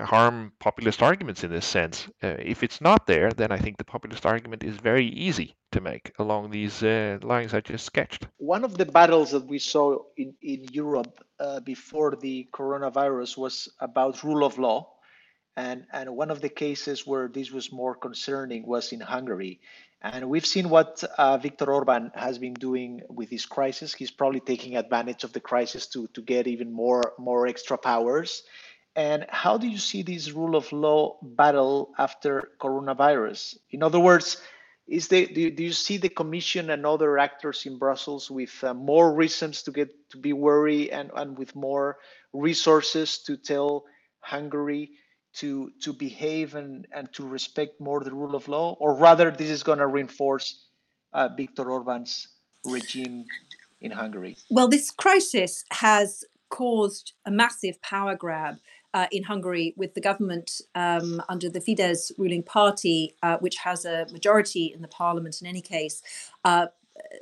[0.05, 2.09] harm populist arguments in this sense.
[2.23, 5.81] Uh, if it's not there, then I think the populist argument is very easy to
[5.81, 8.27] make along these uh, lines I just sketched.
[8.37, 13.69] One of the battles that we saw in, in Europe uh, before the coronavirus was
[13.81, 14.91] about rule of law.
[15.57, 19.61] And, and one of the cases where this was more concerning was in Hungary.
[20.03, 23.95] And we've seen what uh, Viktor Orban has been doing with this crisis.
[23.95, 28.43] He's probably taking advantage of the crisis to, to get even more, more extra powers.
[28.97, 33.57] And how do you see this rule of law battle after coronavirus?
[33.71, 34.41] In other words,
[34.87, 38.75] is the do, do you see the commission and other actors in Brussels with uh,
[38.75, 41.97] more reasons to get to be worried and, and with more
[42.33, 43.85] resources to tell
[44.21, 44.91] Hungary
[45.35, 49.51] to to behave and, and to respect more the rule of law, or rather this
[49.51, 50.67] is going to reinforce
[51.13, 52.29] uh, Viktor Orban's
[52.65, 53.25] regime
[53.81, 54.37] in Hungary?
[54.51, 58.59] Well, this crisis has caused a massive power grab
[58.95, 63.85] uh, in Hungary with the government um, under the Fidesz ruling party, uh, which has
[63.85, 66.03] a majority in the parliament in any case,
[66.45, 66.67] uh,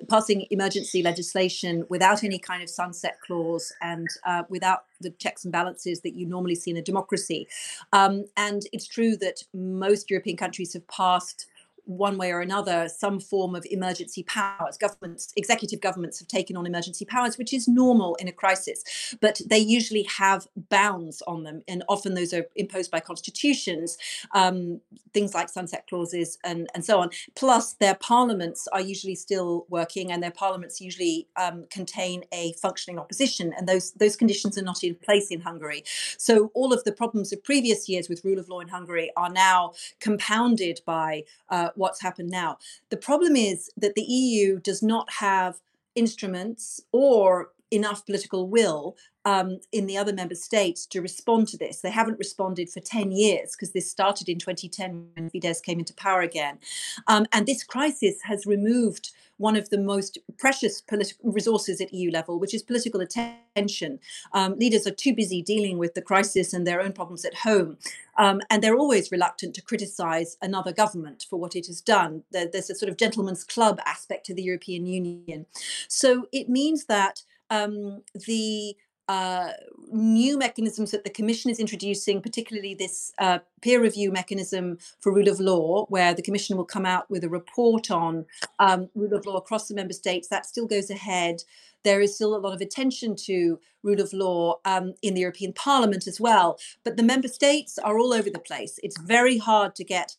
[0.09, 5.53] passing emergency legislation without any kind of sunset clause and uh, without the checks and
[5.53, 7.49] balances that you normally see in a democracy.
[7.93, 11.47] Um, and it's true that most European countries have passed
[11.85, 14.77] one way or another some form of emergency powers.
[14.79, 19.41] Governments executive governments have taken on emergency powers which is normal in a crisis but
[19.47, 23.99] they usually have bounds on them and often those are imposed by constitutions
[24.33, 24.81] um,
[25.13, 27.11] things like sunset clauses and, and so on.
[27.35, 32.99] Plus their parliaments are usually still working and their parliaments usually um, contain a functioning
[32.99, 35.85] opposition and those those conditions are not in place in hungary.
[36.19, 39.31] So all of the problems of previous years with rule of law in hungary are
[39.31, 42.59] now compounded by uh, what's happened now.
[42.91, 45.61] The problem is that the EU does not have
[45.95, 51.81] instruments or enough political will um, in the other member states to respond to this.
[51.81, 55.95] They haven't responded for 10 years because this started in 2010 when Fidesz came into
[55.95, 56.59] power again.
[57.07, 62.11] Um, and this crisis has removed one of the most precious political resources at EU
[62.11, 63.99] level, which is political attention.
[64.33, 67.77] Um, leaders are too busy dealing with the crisis and their own problems at home.
[68.19, 72.23] Um, and they're always reluctant to criticize another government for what it has done.
[72.31, 75.47] There, there's a sort of gentleman's club aspect to the European Union.
[75.89, 78.75] So it means that um, the
[79.09, 79.51] uh,
[79.91, 85.29] new mechanisms that the Commission is introducing, particularly this uh, peer review mechanism for rule
[85.29, 88.25] of law, where the Commission will come out with a report on
[88.59, 90.29] um, rule of law across the member states.
[90.29, 91.43] That still goes ahead.
[91.85, 95.53] There is still a lot of attention to rule of law um, in the European
[95.53, 96.59] Parliament as well.
[96.85, 98.79] But the member states are all over the place.
[98.83, 100.17] It's very hard to get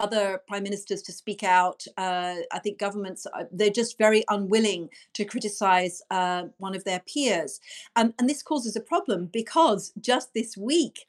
[0.00, 1.86] other prime ministers to speak out.
[1.96, 7.00] Uh, I think governments, uh, they're just very unwilling to criticize uh, one of their
[7.00, 7.60] peers.
[7.96, 11.06] Um, and this causes a problem because just this week,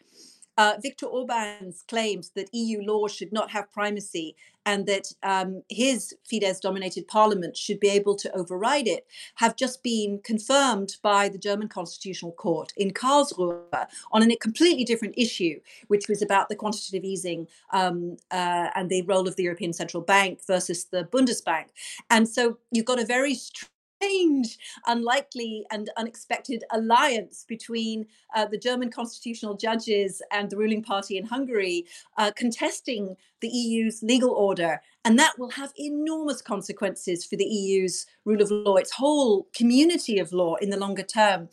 [0.57, 6.15] uh, Viktor Orban's claims that EU law should not have primacy and that um, his
[6.29, 11.37] Fidesz dominated parliament should be able to override it have just been confirmed by the
[11.37, 17.03] German Constitutional Court in Karlsruhe on a completely different issue, which was about the quantitative
[17.03, 21.65] easing um, uh, and the role of the European Central Bank versus the Bundesbank.
[22.09, 23.35] And so you've got a very
[24.01, 28.05] strange, unlikely, and unexpected alliance between
[28.35, 31.85] uh, the German constitutional judges and the ruling party in Hungary
[32.17, 34.81] uh, contesting the EU's legal order.
[35.03, 40.19] And that will have enormous consequences for the EU's rule of law, its whole community
[40.19, 41.49] of law in the longer term.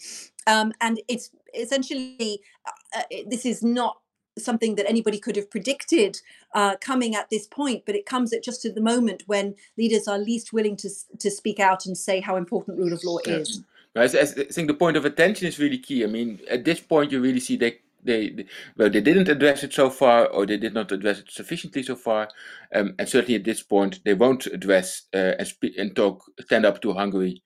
[0.46, 3.98] Um, and it's essentially, uh, uh this is not
[4.38, 6.20] something that anybody could have predicted
[6.54, 10.06] uh, coming at this point, but it comes at just at the moment when leaders
[10.08, 13.62] are least willing to to speak out and say how important rule of law is.
[13.94, 16.02] I, think the point of attention is really key.
[16.02, 19.62] I mean, at this point, you really see they, they, they well, they didn't address
[19.62, 22.28] it so far, or they did not address it sufficiently so far,
[22.74, 26.64] um, and certainly at this point, they won't address uh, and speak and talk, stand
[26.64, 27.42] up to Hungary.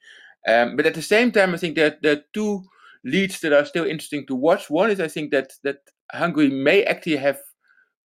[0.46, 2.62] Um, but at the same time, I think there, there are two
[3.04, 4.70] leads that are still interesting to watch.
[4.70, 5.78] One is I think that that
[6.12, 7.40] Hungary may actually have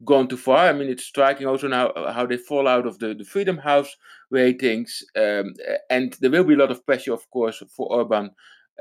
[0.05, 0.67] gone too far.
[0.69, 3.57] I mean, it's striking also now uh, how they fall out of the, the Freedom
[3.57, 3.95] House
[4.29, 5.03] ratings.
[5.15, 5.53] Um,
[5.89, 8.31] and there will be a lot of pressure, of course, for Orban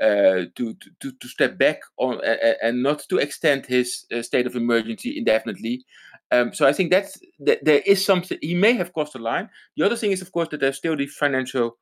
[0.01, 4.47] uh, to, to, to step back on uh, and not to extend his uh, state
[4.47, 5.85] of emergency indefinitely.
[6.31, 9.49] Um, so I think that's, that there is something, he may have crossed the line.
[9.75, 11.77] The other thing is, of course, that there's still the financial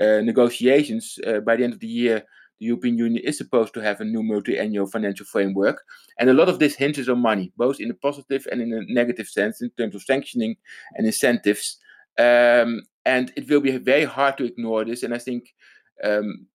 [0.00, 2.24] uh, negotiations uh, by the end of the year
[2.62, 5.82] the European Union is supposed to have a new multi-annual financial framework,
[6.18, 8.82] and a lot of this hinges on money, both in a positive and in a
[8.86, 10.54] negative sense, in terms of sanctioning
[10.94, 11.78] and incentives.
[12.18, 15.02] Um, and it will be very hard to ignore this.
[15.02, 15.48] And I think
[16.04, 16.46] um,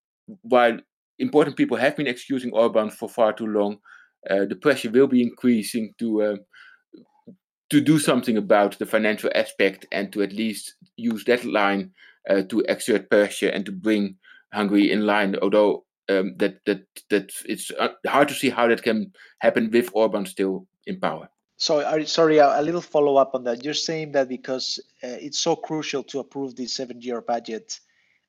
[0.43, 0.79] while
[1.19, 3.79] important people have been excusing Orban for far too long,
[4.29, 6.35] uh, the pressure will be increasing to uh,
[7.69, 11.91] to do something about the financial aspect and to at least use that line
[12.29, 14.15] uh, to exert pressure and to bring
[14.53, 15.35] Hungary in line.
[15.41, 19.89] Although um, that that that it's uh, hard to see how that can happen with
[19.93, 21.29] Orban still in power.
[21.57, 23.65] So, sorry, a, a, little follow up on that.
[23.65, 27.79] You're saying that because uh, it's so crucial to approve the seven-year budget,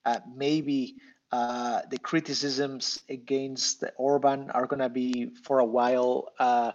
[0.06, 0.96] uh, maybe
[1.30, 6.72] uh, the criticisms against Orban are going to be for a while uh,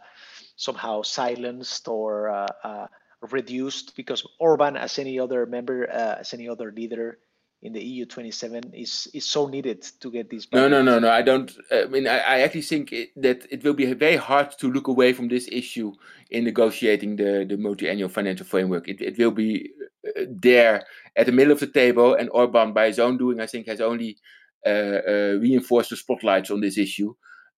[0.55, 2.87] somehow silenced or uh,
[3.31, 7.17] reduced because Orban, as any other member, as any other leader,
[7.63, 10.47] in the EU 27 is is so needed to get these.
[10.51, 11.09] No, no, no, no.
[11.09, 11.49] I don't.
[11.71, 14.87] I mean, I, I actually think it, that it will be very hard to look
[14.89, 15.93] away from this issue
[16.29, 18.87] in negotiating the the multi-annual financial framework.
[18.89, 19.71] It it will be
[20.05, 23.47] uh, there at the middle of the table, and Orban, by his own doing, I
[23.47, 24.17] think, has only
[24.65, 27.13] uh, uh, reinforced the spotlights on this issue.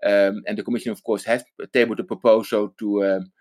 [0.06, 3.06] Um, and the Commission, of course, has tabled a proposal to.
[3.06, 3.32] Um,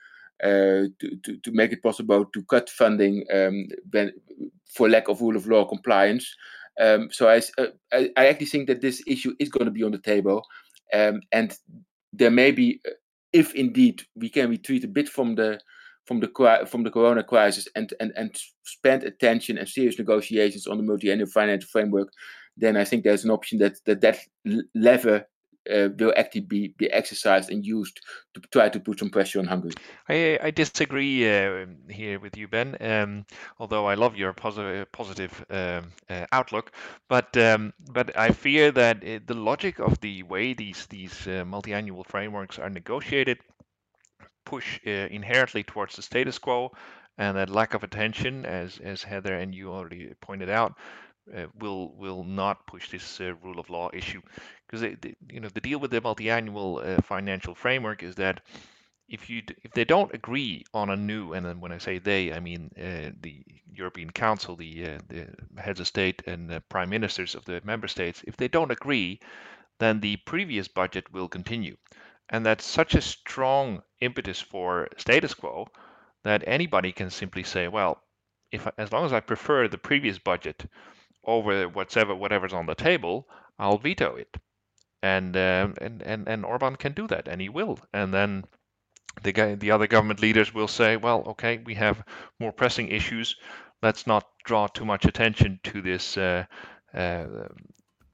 [0.42, 4.12] uh, to, to, to make it possible to cut funding um, when,
[4.74, 6.34] for lack of rule of law compliance.
[6.80, 9.84] Um, so I, uh, I, I, actually think that this issue is going to be
[9.84, 10.44] on the table,
[10.92, 11.56] um, and
[12.12, 12.90] there may be, uh,
[13.32, 15.60] if indeed we can retreat a bit from the
[16.04, 20.76] from the from the corona crisis and and and spend attention and serious negotiations on
[20.76, 22.08] the multi-annual financial framework,
[22.56, 24.18] then I think there's an option that that that
[24.74, 25.26] lever
[25.72, 28.00] uh, will actually be, be exercised and used
[28.34, 29.72] to try to put some pressure on Hungary.
[30.08, 32.76] I, I disagree uh, here with you, Ben.
[32.80, 33.26] Um,
[33.58, 36.72] although I love your positive positive um, uh, outlook,
[37.08, 41.44] but um, but I fear that it, the logic of the way these these uh,
[41.44, 43.38] multi-annual frameworks are negotiated
[44.44, 46.70] push uh, inherently towards the status quo,
[47.18, 50.74] and that lack of attention, as as Heather and you already pointed out,
[51.32, 54.20] uh, will will not push this uh, rule of law issue.
[54.66, 54.96] Because
[55.30, 58.40] you know the deal with the multi-annual uh, financial framework is that
[59.08, 62.32] if you if they don't agree on a new and then when I say they
[62.32, 65.26] I mean uh, the European Council the uh, the
[65.60, 69.20] heads of state and prime ministers of the member states if they don't agree
[69.78, 71.76] then the previous budget will continue.
[72.30, 75.68] And that's such a strong impetus for status quo
[76.22, 78.02] that anybody can simply say well
[78.50, 80.64] if as long as I prefer the previous budget
[81.26, 84.36] over whatever whatever's on the table, I'll veto it.
[85.02, 88.44] and um, and and and Orban can do that, and he will, and then
[89.22, 92.02] the guy, the other government leaders will say, well, okay, we have
[92.40, 93.36] more pressing issues.
[93.82, 96.44] Let's not draw too much attention to this uh,
[96.94, 97.26] uh,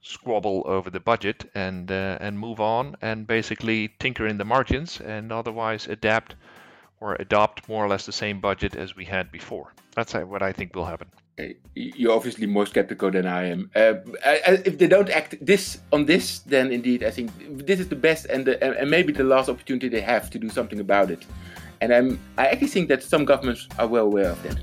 [0.03, 5.01] squabble over the budget and uh, and move on and basically tinker in the margins
[5.01, 6.35] and otherwise adapt
[7.01, 9.75] or adopt more or less the same budget as we had before.
[9.95, 11.11] That's what I think will happen.
[11.75, 13.71] You're obviously more skeptical than I am.
[13.75, 13.95] Uh,
[14.65, 17.31] if they don't act this on this, then indeed I think
[17.67, 20.49] this is the best and the, and maybe the last opportunity they have to do
[20.51, 21.25] something about it.
[21.81, 24.59] And I'm, I actually think that some governments are well aware of that.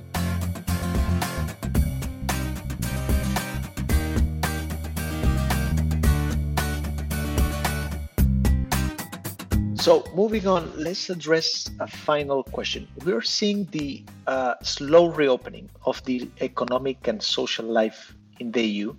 [9.88, 12.89] So, moving on, let's address a final question.
[13.05, 18.95] We're seeing the uh, slow reopening of the economic and social life in the EU,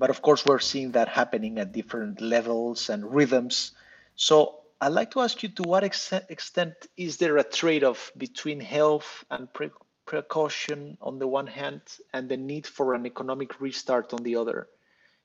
[0.00, 3.70] but of course, we're seeing that happening at different levels and rhythms.
[4.16, 8.10] So, I'd like to ask you to what extent, extent is there a trade off
[8.16, 9.70] between health and pre-
[10.06, 14.66] precaution on the one hand and the need for an economic restart on the other?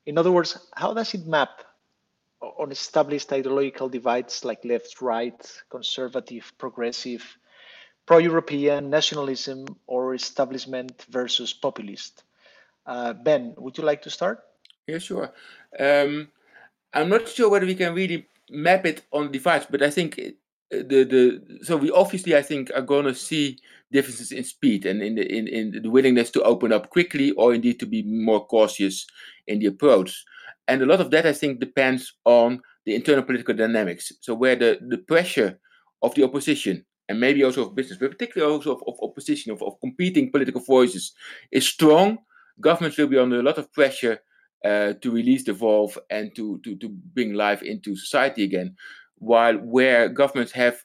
[0.05, 1.63] In other words, how does it map
[2.57, 7.37] on established ideological divides like left, right, conservative, progressive,
[8.05, 12.23] pro European, nationalism, or establishment versus populist.
[12.85, 14.43] Uh, ben, would you like to start?
[14.87, 15.31] Yeah, sure.
[15.79, 16.29] Um,
[16.93, 20.31] I'm not sure whether we can really map it on divides, but I think uh,
[20.69, 23.59] the the so we obviously I think are going to see
[23.91, 27.53] differences in speed and in the in, in the willingness to open up quickly or
[27.53, 29.07] indeed to be more cautious
[29.47, 30.25] in the approach.
[30.71, 34.13] And a lot of that, I think, depends on the internal political dynamics.
[34.21, 35.59] So, where the, the pressure
[36.01, 39.61] of the opposition, and maybe also of business, but particularly also of, of opposition, of,
[39.63, 41.11] of competing political voices,
[41.51, 42.19] is strong,
[42.61, 44.19] governments will be under a lot of pressure
[44.63, 48.73] uh, to release the valve and to, to, to bring life into society again.
[49.17, 50.75] While where governments have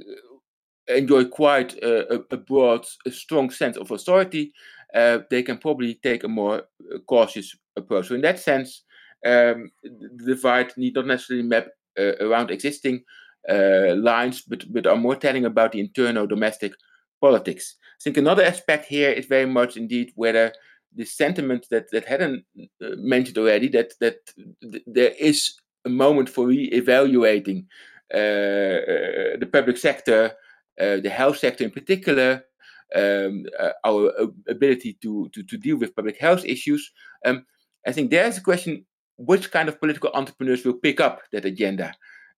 [0.00, 4.52] uh, enjoyed quite a, a, broad, a strong sense of authority,
[4.92, 8.08] uh, they can probably take a more uh, cautious approach.
[8.08, 8.82] So, in that sense,
[9.26, 11.66] um, the divide need not necessarily map
[11.98, 13.02] uh, around existing
[13.48, 16.72] uh, lines, but, but are more telling about the internal domestic
[17.20, 17.76] politics.
[17.82, 20.52] I think another aspect here is very much indeed whether
[20.94, 24.16] the sentiment that that hadn't uh, mentioned already that that
[24.62, 25.54] th- there is
[25.84, 27.66] a moment for re-evaluating
[28.12, 30.32] uh, the public sector,
[30.80, 32.44] uh, the health sector in particular,
[32.94, 34.12] um, uh, our
[34.48, 36.92] ability to, to to deal with public health issues.
[37.24, 37.44] Um,
[37.86, 38.84] I think there's a question
[39.16, 41.94] which kind of political entrepreneurs will pick up that agenda.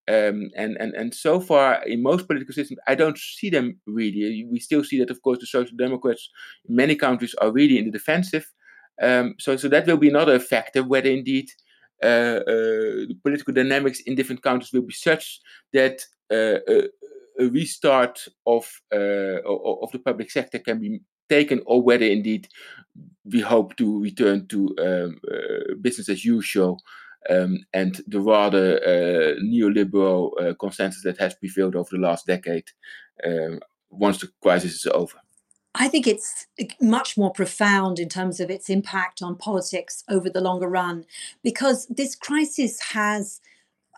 [0.08, 4.46] Um, and, and, and so far, in most political systems, I don't see them really.
[4.50, 6.30] We still see that, of course, the Social Democrats
[6.66, 8.50] in many countries are really in the defensive.
[9.02, 11.50] Um, so, so that will be another factor whether indeed
[12.02, 12.06] uh,
[12.46, 15.40] uh, the political dynamics in different countries will be such
[15.72, 16.00] that
[16.32, 16.88] uh, a,
[17.50, 22.48] restart of uh, of the public sector can be taken or whether indeed
[23.24, 26.80] we hope to return to um, uh, business as usual
[27.30, 32.64] um, and the rather uh, neoliberal uh, consensus that has prevailed over the last decade
[33.24, 33.60] um,
[33.90, 35.18] once the crisis is over.
[35.74, 36.46] I think it's
[36.80, 41.04] much more profound in terms of its impact on politics over the longer run,
[41.44, 43.40] because this crisis has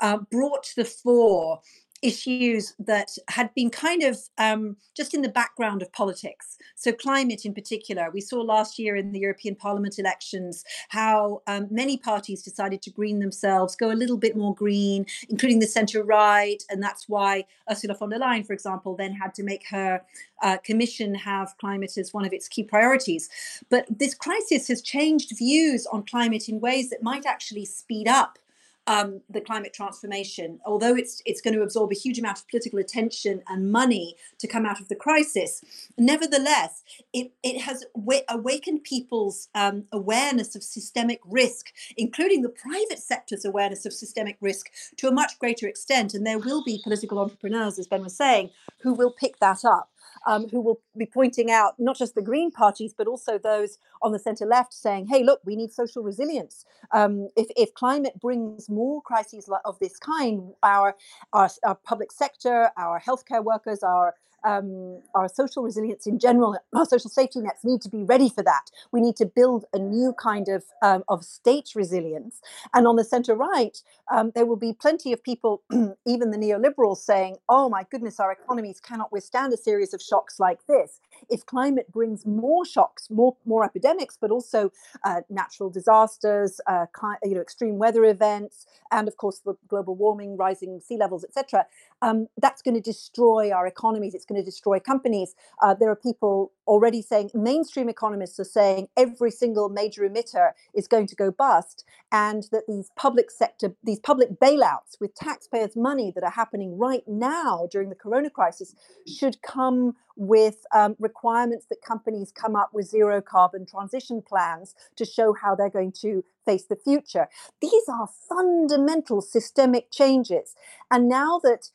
[0.01, 1.61] uh, brought to the fore
[2.03, 6.57] issues that had been kind of um, just in the background of politics.
[6.77, 11.69] So, climate in particular, we saw last year in the European Parliament elections how um,
[11.71, 16.03] many parties decided to green themselves, go a little bit more green, including the centre
[16.03, 16.63] right.
[16.71, 20.03] And that's why Ursula von der Leyen, for example, then had to make her
[20.43, 23.29] uh, commission have climate as one of its key priorities.
[23.69, 28.39] But this crisis has changed views on climate in ways that might actually speed up
[28.87, 32.79] um, the climate transformation, although it's it's going to absorb a huge amount of political
[32.79, 35.63] attention and money to come out of the crisis,
[35.99, 41.67] nevertheless, it, it has w- awakened people's um, awareness of systemic risk,
[41.97, 46.15] including the private sector's awareness of systemic risk to a much greater extent.
[46.15, 48.51] And there will be political entrepreneurs, as Ben was saying,
[48.81, 49.91] who will pick that up
[50.27, 54.13] um, who will be pointing out not just the Green parties, but also those on
[54.13, 56.65] the centre left saying, hey, look, we need social resilience.
[56.93, 60.97] Um, if, if climate brings more crises of this kind, our,
[61.33, 66.87] our, our public sector, our healthcare workers, our um, our social resilience in general, our
[66.87, 68.71] social safety nets need to be ready for that.
[68.93, 72.41] We need to build a new kind of um, of state resilience.
[72.75, 73.81] And on the centre right,
[74.13, 75.63] um, there will be plenty of people,
[76.07, 80.41] even the neoliberals, saying, "Oh my goodness, our economies cannot withstand a series of shocks
[80.41, 84.73] like this." If climate brings more shocks, more more epidemics, but also
[85.05, 86.87] uh, natural disasters, uh,
[87.25, 91.67] you know, extreme weather events, and of course the global warming, rising sea levels, etc.
[92.03, 94.15] Um, that's going to destroy our economies.
[94.15, 95.35] It's going to destroy companies.
[95.63, 100.87] Uh, there are people already saying, mainstream economists are saying every single major emitter is
[100.87, 106.13] going to go bust, and that these public sector, these public bailouts with taxpayers' money
[106.15, 108.75] that are happening right now during the corona crisis
[109.07, 115.05] should come with um, requirements that companies come up with zero carbon transition plans to
[115.05, 117.29] show how they're going to face the future.
[117.61, 120.55] These are fundamental systemic changes.
[120.91, 121.71] And now that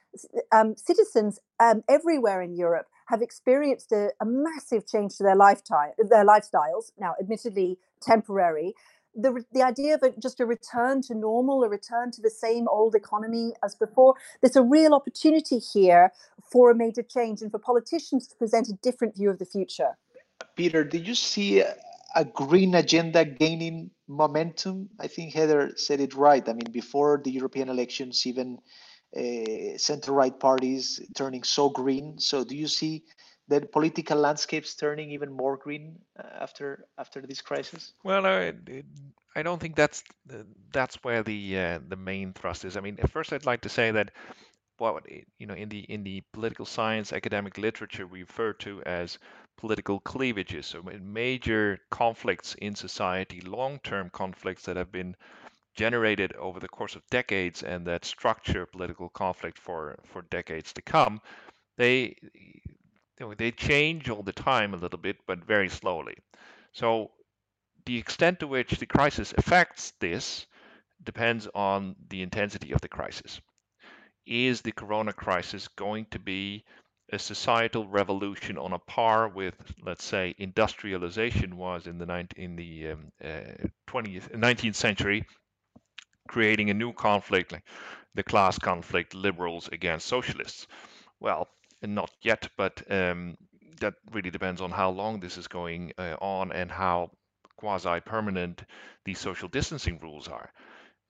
[0.51, 5.91] um, citizens um, everywhere in Europe have experienced a, a massive change to their lifetime,
[6.09, 8.73] their lifestyles, now admittedly temporary,
[9.15, 12.67] the, the idea of a, just a return to normal, a return to the same
[12.67, 16.11] old economy as before, there's a real opportunity here
[16.51, 19.97] for a major change and for politicians to present a different view of the future.
[20.55, 21.61] Peter, did you see
[22.15, 24.89] a green agenda gaining momentum?
[24.99, 26.47] I think Heather said it right.
[26.47, 28.59] I mean, before the European elections, even
[29.17, 32.19] uh, center right parties turning so green.
[32.19, 33.03] So, do you see
[33.47, 37.93] the political landscapes turning even more green uh, after after this crisis?
[38.03, 38.53] Well, I,
[39.35, 40.03] I don't think that's
[40.71, 42.77] that's where the uh, the main thrust is.
[42.77, 44.11] I mean, first, I'd like to say that
[44.77, 45.05] what
[45.39, 49.17] you know in the in the political science academic literature we refer to as
[49.57, 55.15] political cleavages, so major conflicts in society, long-term conflicts that have been
[55.75, 60.81] generated over the course of decades and that structure political conflict for for decades to
[60.81, 61.21] come.
[61.77, 62.15] They
[63.19, 66.17] you know, they change all the time a little bit, but very slowly.
[66.73, 67.11] So
[67.85, 70.45] the extent to which the crisis affects this
[71.03, 73.39] depends on the intensity of the crisis.
[74.25, 76.65] Is the corona crisis going to be
[77.11, 79.53] a societal revolution on a par with,
[79.83, 85.23] let's say, industrialization was in the 19, in the um, uh, 20th, 19th century,
[86.27, 87.63] creating a new conflict, like
[88.15, 90.67] the class conflict, liberals against socialists?
[91.19, 91.49] Well,
[91.81, 93.37] not yet, but um,
[93.79, 97.11] that really depends on how long this is going uh, on and how
[97.57, 98.63] quasi-permanent
[99.05, 100.51] these social distancing rules are.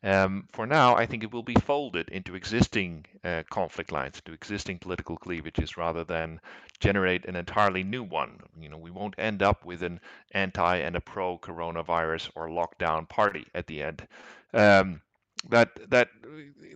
[0.05, 4.33] Um, for now, I think it will be folded into existing uh, conflict lines, into
[4.33, 6.39] existing political cleavages, rather than
[6.79, 8.39] generate an entirely new one.
[8.61, 9.99] You know, we won't end up with an
[10.31, 14.07] anti and a pro-coronavirus or lockdown party at the end.
[14.53, 15.01] Um,
[15.49, 16.09] that that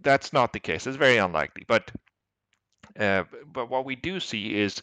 [0.01, 0.88] that's not the case.
[0.88, 1.65] It's very unlikely.
[1.67, 1.91] But
[2.99, 4.82] uh, but what we do see is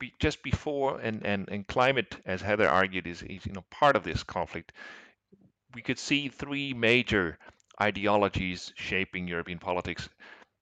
[0.00, 3.94] be, just before and, and and climate, as Heather argued, is, is you know part
[3.94, 4.72] of this conflict.
[5.72, 7.38] We could see three major
[7.80, 10.08] ideologies shaping European politics.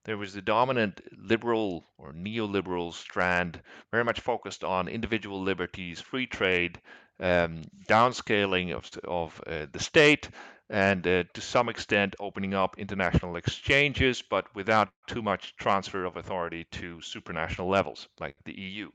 [0.05, 3.61] There was the dominant liberal or neoliberal strand,
[3.91, 6.79] very much focused on individual liberties, free trade,
[7.19, 10.29] um, downscaling of, of uh, the state,
[10.69, 16.15] and uh, to some extent opening up international exchanges, but without too much transfer of
[16.15, 18.89] authority to supranational levels like the EU.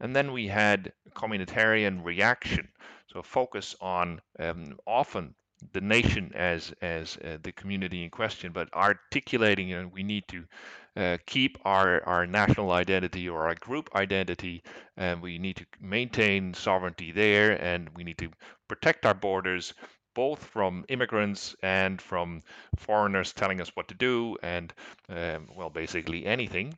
[0.00, 2.68] And then we had communitarian reaction,
[3.08, 5.34] so focus on um, often
[5.72, 10.44] the nation as as uh, the community in question, but articulating, know, we need to
[10.96, 14.62] uh, keep our our national identity or our group identity,
[14.96, 18.30] and we need to maintain sovereignty there, and we need to
[18.68, 19.74] protect our borders
[20.14, 22.42] both from immigrants and from
[22.76, 24.72] foreigners telling us what to do, and
[25.08, 26.76] um, well, basically anything.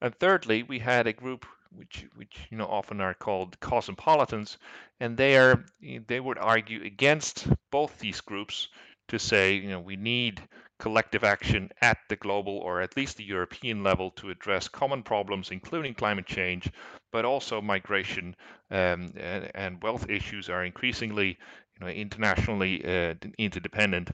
[0.00, 1.46] And thirdly, we had a group
[1.76, 4.58] which which you know often are called cosmopolitans,
[5.00, 5.64] and they are
[6.06, 8.68] they would argue against both these groups
[9.08, 10.42] to say you know we need
[10.78, 15.50] collective action at the global or at least the European level to address common problems,
[15.50, 16.70] including climate change,
[17.12, 18.36] but also migration
[18.70, 24.10] um, and, and, wealth issues are increasingly you know, internationally uh, interdependent.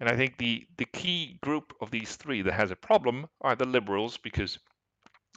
[0.00, 3.54] And I think the, the key group of these three that has a problem are
[3.54, 4.58] the liberals because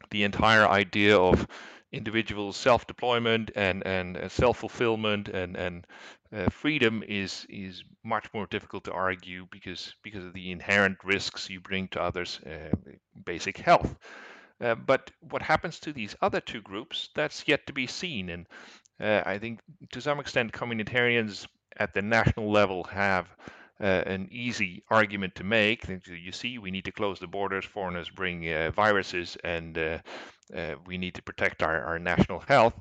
[0.10, 1.48] the entire idea of
[1.92, 5.88] individual self-deployment and and uh, self-fulfillment and and
[6.32, 11.50] uh, freedom is is much more difficult to argue because because of the inherent risks
[11.50, 12.76] you bring to others, uh,
[13.26, 13.96] basic health.
[14.62, 17.10] Uh, but what happens to these other two groups?
[17.16, 18.48] That's yet to be seen, and
[19.00, 21.48] uh, I think to some extent communitarians
[21.78, 23.28] at the national level have
[23.82, 25.88] uh, an easy argument to make.
[25.88, 27.66] You see, we need to close the borders.
[27.66, 29.98] Foreigners bring uh, viruses, and uh,
[30.56, 32.74] uh, we need to protect our, our national health.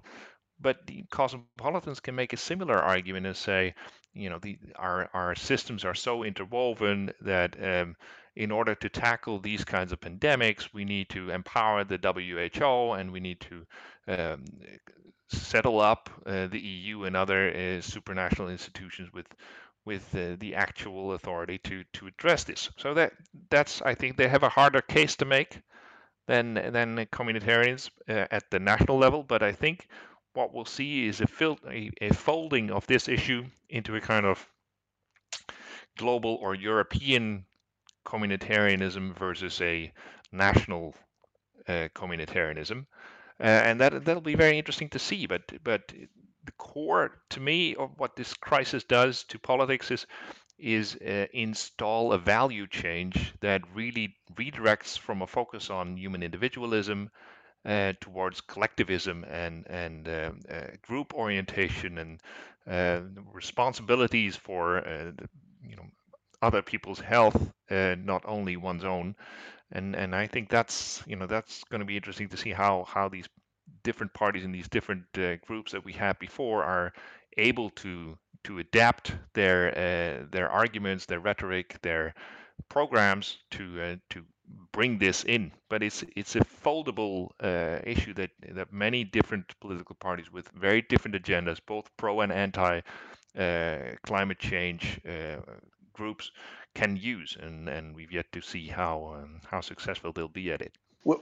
[0.60, 3.74] But the cosmopolitans can make a similar argument and say,
[4.12, 7.94] you know, the, our our systems are so interwoven that um,
[8.34, 13.12] in order to tackle these kinds of pandemics, we need to empower the WHO and
[13.12, 13.66] we need to
[14.08, 14.44] um,
[15.28, 19.26] settle up uh, the EU and other uh, supranational institutions with
[19.88, 22.70] with uh, the actual authority to to address this.
[22.76, 23.12] So that
[23.50, 25.62] that's I think they have a harder case to make
[26.26, 29.22] than than communitarians uh, at the national level.
[29.22, 29.88] But I think
[30.34, 34.26] what we'll see is a, fil- a, a folding of this issue into a kind
[34.26, 34.46] of
[35.96, 37.46] global or European
[38.04, 39.92] communitarianism versus a
[40.30, 40.94] national
[41.66, 42.86] uh, communitarianism,
[43.40, 45.26] uh, and that that'll be very interesting to see.
[45.26, 45.92] But but
[46.48, 50.06] the core to me of what this crisis does to politics is
[50.58, 57.10] is uh, install a value change that really redirects from a focus on human individualism
[57.66, 62.22] uh, towards collectivism and and uh, uh group orientation and
[62.66, 63.00] uh,
[63.34, 65.12] responsibilities for uh,
[65.62, 65.86] you know
[66.40, 69.14] other people's health, not only one's own.
[69.72, 72.84] And and I think that's you know that's going to be interesting to see how
[72.84, 73.28] how these
[73.88, 76.92] different parties in these different uh, groups that we had before are
[77.38, 82.14] able to to adapt their uh, their arguments, their rhetoric, their
[82.68, 84.18] programs to uh, to
[84.72, 85.52] bring this in.
[85.70, 90.82] But it's it's a foldable uh, issue that that many different political parties with very
[90.82, 92.80] different agendas, both pro and anti
[93.38, 95.40] uh, climate change uh,
[95.92, 96.30] groups,
[96.74, 100.60] can use, and and we've yet to see how um, how successful they'll be at
[100.60, 100.74] it.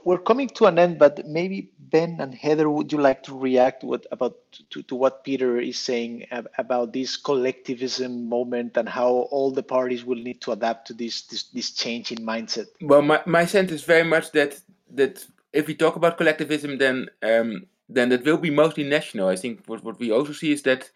[0.03, 3.85] We're coming to an end, but maybe Ben and Heather, would you like to react
[3.85, 4.35] with, about
[4.71, 6.25] to, to what Peter is saying
[6.57, 11.21] about this collectivism moment and how all the parties will need to adapt to this
[11.27, 12.65] this, this change in mindset?
[12.81, 14.59] Well, my, my sense is very much that
[14.91, 19.29] that if we talk about collectivism, then um, then that will be mostly national.
[19.29, 20.91] I think what, what we also see is that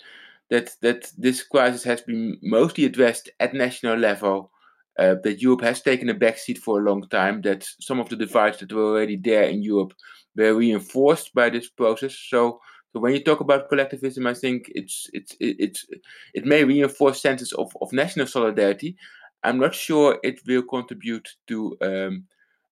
[0.50, 4.52] that that this crisis has been mostly addressed at national level
[4.98, 8.16] uh, that Europe has taken a backseat for a long time, that some of the
[8.16, 9.94] divides that were already there in Europe
[10.36, 12.16] were reinforced by this process.
[12.30, 12.60] So,
[12.94, 15.86] so when you talk about collectivism, I think it's it's it's
[16.34, 18.98] it may reinforce senses of, of national solidarity.
[19.44, 22.26] I'm not sure it will contribute to um,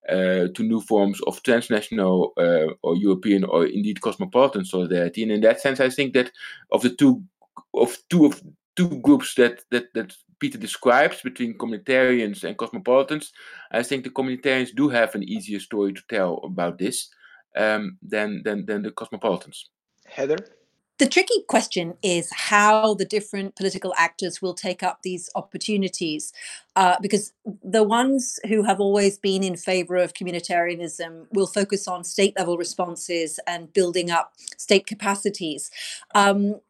[0.08, 5.22] uh, to new forms of transnational uh, or European or indeed cosmopolitan solidarity.
[5.22, 6.32] And in that sense, I think that
[6.70, 7.22] of the two
[7.74, 8.42] of two of
[8.76, 13.32] two groups that that that Peter describes between communitarians and cosmopolitans,
[13.70, 17.08] I think the communitarians do have an easier story to tell about this
[17.56, 19.68] um, than, than, than the cosmopolitans.
[20.06, 20.38] Heather?
[21.00, 26.34] The tricky question is how the different political actors will take up these opportunities.
[26.76, 27.32] Uh, because
[27.64, 32.58] the ones who have always been in favor of communitarianism will focus on state level
[32.58, 35.70] responses and building up state capacities.
[36.14, 36.60] Um,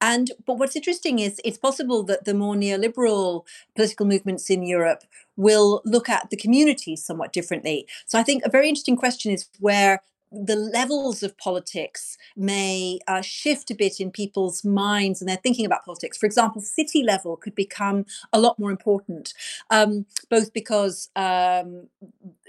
[0.00, 3.44] and but what's interesting is it's possible that the more neoliberal
[3.74, 5.04] political movements in Europe
[5.36, 7.86] will look at the communities somewhat differently.
[8.06, 13.20] So I think a very interesting question is where the levels of politics may uh,
[13.20, 16.16] shift a bit in people's minds and they're thinking about politics.
[16.16, 19.34] For example, city level could become a lot more important,
[19.70, 21.88] um, both because um,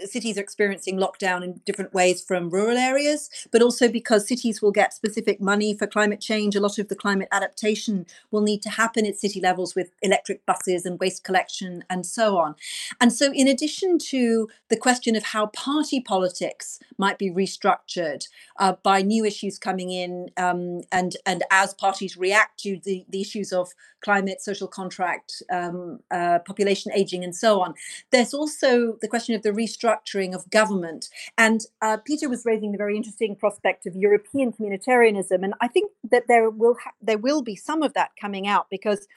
[0.05, 4.71] cities are experiencing lockdown in different ways from rural areas, but also because cities will
[4.71, 6.55] get specific money for climate change.
[6.55, 10.45] A lot of the climate adaptation will need to happen at city levels with electric
[10.45, 12.55] buses and waste collection and so on.
[12.99, 18.27] And so, in addition to the question of how party politics might be restructured,
[18.57, 23.21] uh, by new issues coming in um, and and as parties react to the, the
[23.21, 23.71] issues of
[24.01, 27.73] climate, social contract, um, uh, population aging, and so on.
[28.11, 31.09] There's also the question of the restructuring of government.
[31.37, 35.91] And uh, Peter was raising the very interesting prospect of European communitarianism, and I think
[36.09, 39.07] that there will ha- there will be some of that coming out because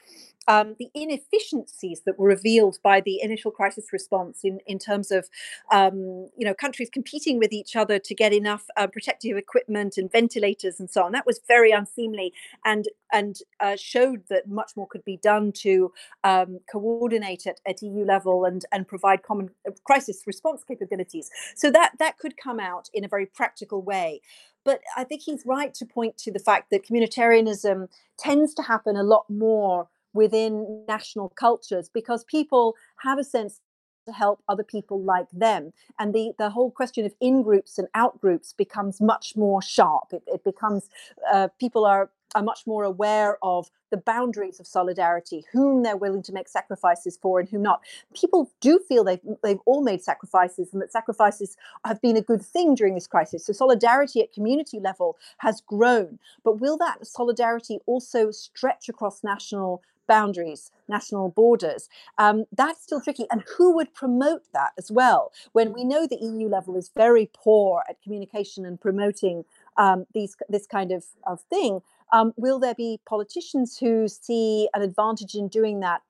[0.47, 5.27] um, the inefficiencies that were revealed by the initial crisis response in, in terms of
[5.71, 10.11] um, you know countries competing with each other to get enough uh, protective equipment and
[10.11, 11.11] ventilators and so on.
[11.11, 12.33] That was very unseemly
[12.63, 15.91] and and uh, showed that much more could be done to
[16.23, 21.29] um, coordinate at, at EU level and and provide common uh, crisis response capabilities.
[21.55, 24.21] So that that could come out in a very practical way.
[24.63, 27.87] But I think he's right to point to the fact that communitarianism
[28.17, 33.59] tends to happen a lot more within national cultures because people have a sense
[34.07, 37.87] to help other people like them and the the whole question of in groups and
[37.95, 40.89] out groups becomes much more sharp it, it becomes
[41.31, 46.21] uh, people are are much more aware of the boundaries of solidarity, whom they're willing
[46.23, 47.81] to make sacrifices for and whom not.
[48.13, 51.55] People do feel they've, they've all made sacrifices and that sacrifices
[51.85, 53.45] have been a good thing during this crisis.
[53.45, 56.19] So solidarity at community level has grown.
[56.43, 61.89] But will that solidarity also stretch across national boundaries, national borders.
[62.17, 63.25] Um, that's still tricky.
[63.31, 65.31] And who would promote that as well?
[65.53, 69.45] When we know the EU level is very poor at communication and promoting
[69.77, 71.81] um, these this kind of, of thing,
[72.13, 76.01] um, will there be politicians who see an advantage in doing that?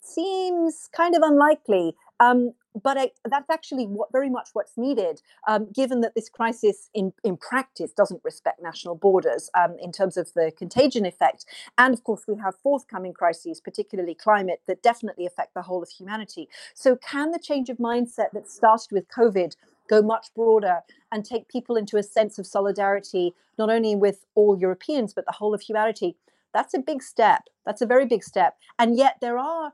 [0.00, 1.94] Seems kind of unlikely.
[2.18, 6.88] Um, but I, that's actually what, very much what's needed, um, given that this crisis
[6.94, 11.44] in, in practice doesn't respect national borders um, in terms of the contagion effect.
[11.78, 15.88] And of course, we have forthcoming crises, particularly climate, that definitely affect the whole of
[15.88, 16.48] humanity.
[16.74, 19.56] So, can the change of mindset that started with COVID
[19.88, 24.56] go much broader and take people into a sense of solidarity, not only with all
[24.58, 26.16] Europeans, but the whole of humanity?
[26.54, 27.44] That's a big step.
[27.64, 28.56] That's a very big step.
[28.78, 29.72] And yet, there are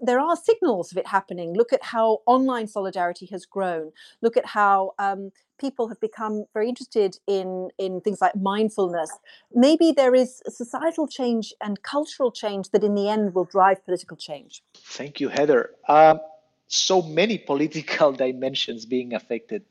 [0.00, 1.54] there are signals of it happening.
[1.54, 3.92] Look at how online solidarity has grown.
[4.22, 9.10] Look at how um, people have become very interested in in things like mindfulness.
[9.52, 14.16] Maybe there is societal change and cultural change that, in the end, will drive political
[14.16, 14.62] change.
[14.74, 15.70] Thank you, Heather.
[15.88, 16.20] Um,
[16.68, 19.62] so many political dimensions being affected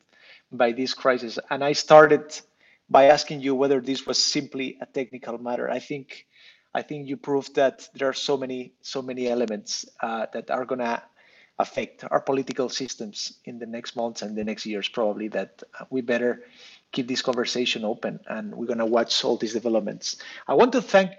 [0.51, 2.39] by this crisis, and I started
[2.89, 5.69] by asking you whether this was simply a technical matter.
[5.69, 6.27] I think
[6.75, 10.65] I think you proved that there are so many so many elements uh, that are
[10.65, 11.01] gonna
[11.57, 16.01] affect our political systems in the next months and the next years probably that we
[16.01, 16.43] better
[16.91, 20.17] keep this conversation open and we're gonna watch all these developments.
[20.49, 21.11] I want to thank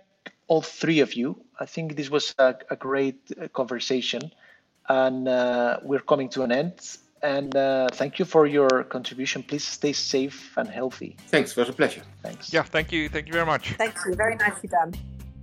[0.46, 1.42] all three of you.
[1.58, 4.30] I think this was a, a great uh, conversation
[4.90, 6.98] and uh, we're coming to an end.
[7.22, 9.42] And uh, thank you for your contribution.
[9.42, 11.16] Please stay safe and healthy.
[11.28, 11.52] Thanks.
[11.52, 12.02] It was a pleasure.
[12.22, 12.52] Thanks.
[12.52, 13.08] Yeah, thank you.
[13.08, 13.72] Thank you very much.
[13.72, 14.14] Thank you.
[14.14, 14.92] Very nicely done.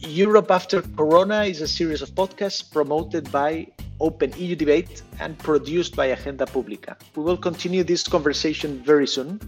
[0.07, 3.67] Europe After Corona is a series of podcasts promoted by
[3.99, 6.97] Open EU Debate and produced by Agenda Pública.
[7.15, 9.39] We will continue this conversation very soon,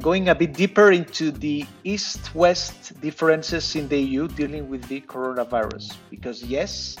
[0.00, 5.00] going a bit deeper into the east west differences in the EU dealing with the
[5.02, 5.96] coronavirus.
[6.10, 6.96] Because, yes,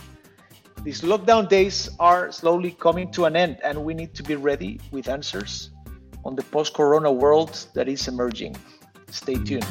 [0.82, 4.80] these lockdown days are slowly coming to an end, and we need to be ready
[4.90, 5.70] with answers
[6.24, 8.56] on the post corona world that is emerging.
[9.10, 9.66] Stay tuned.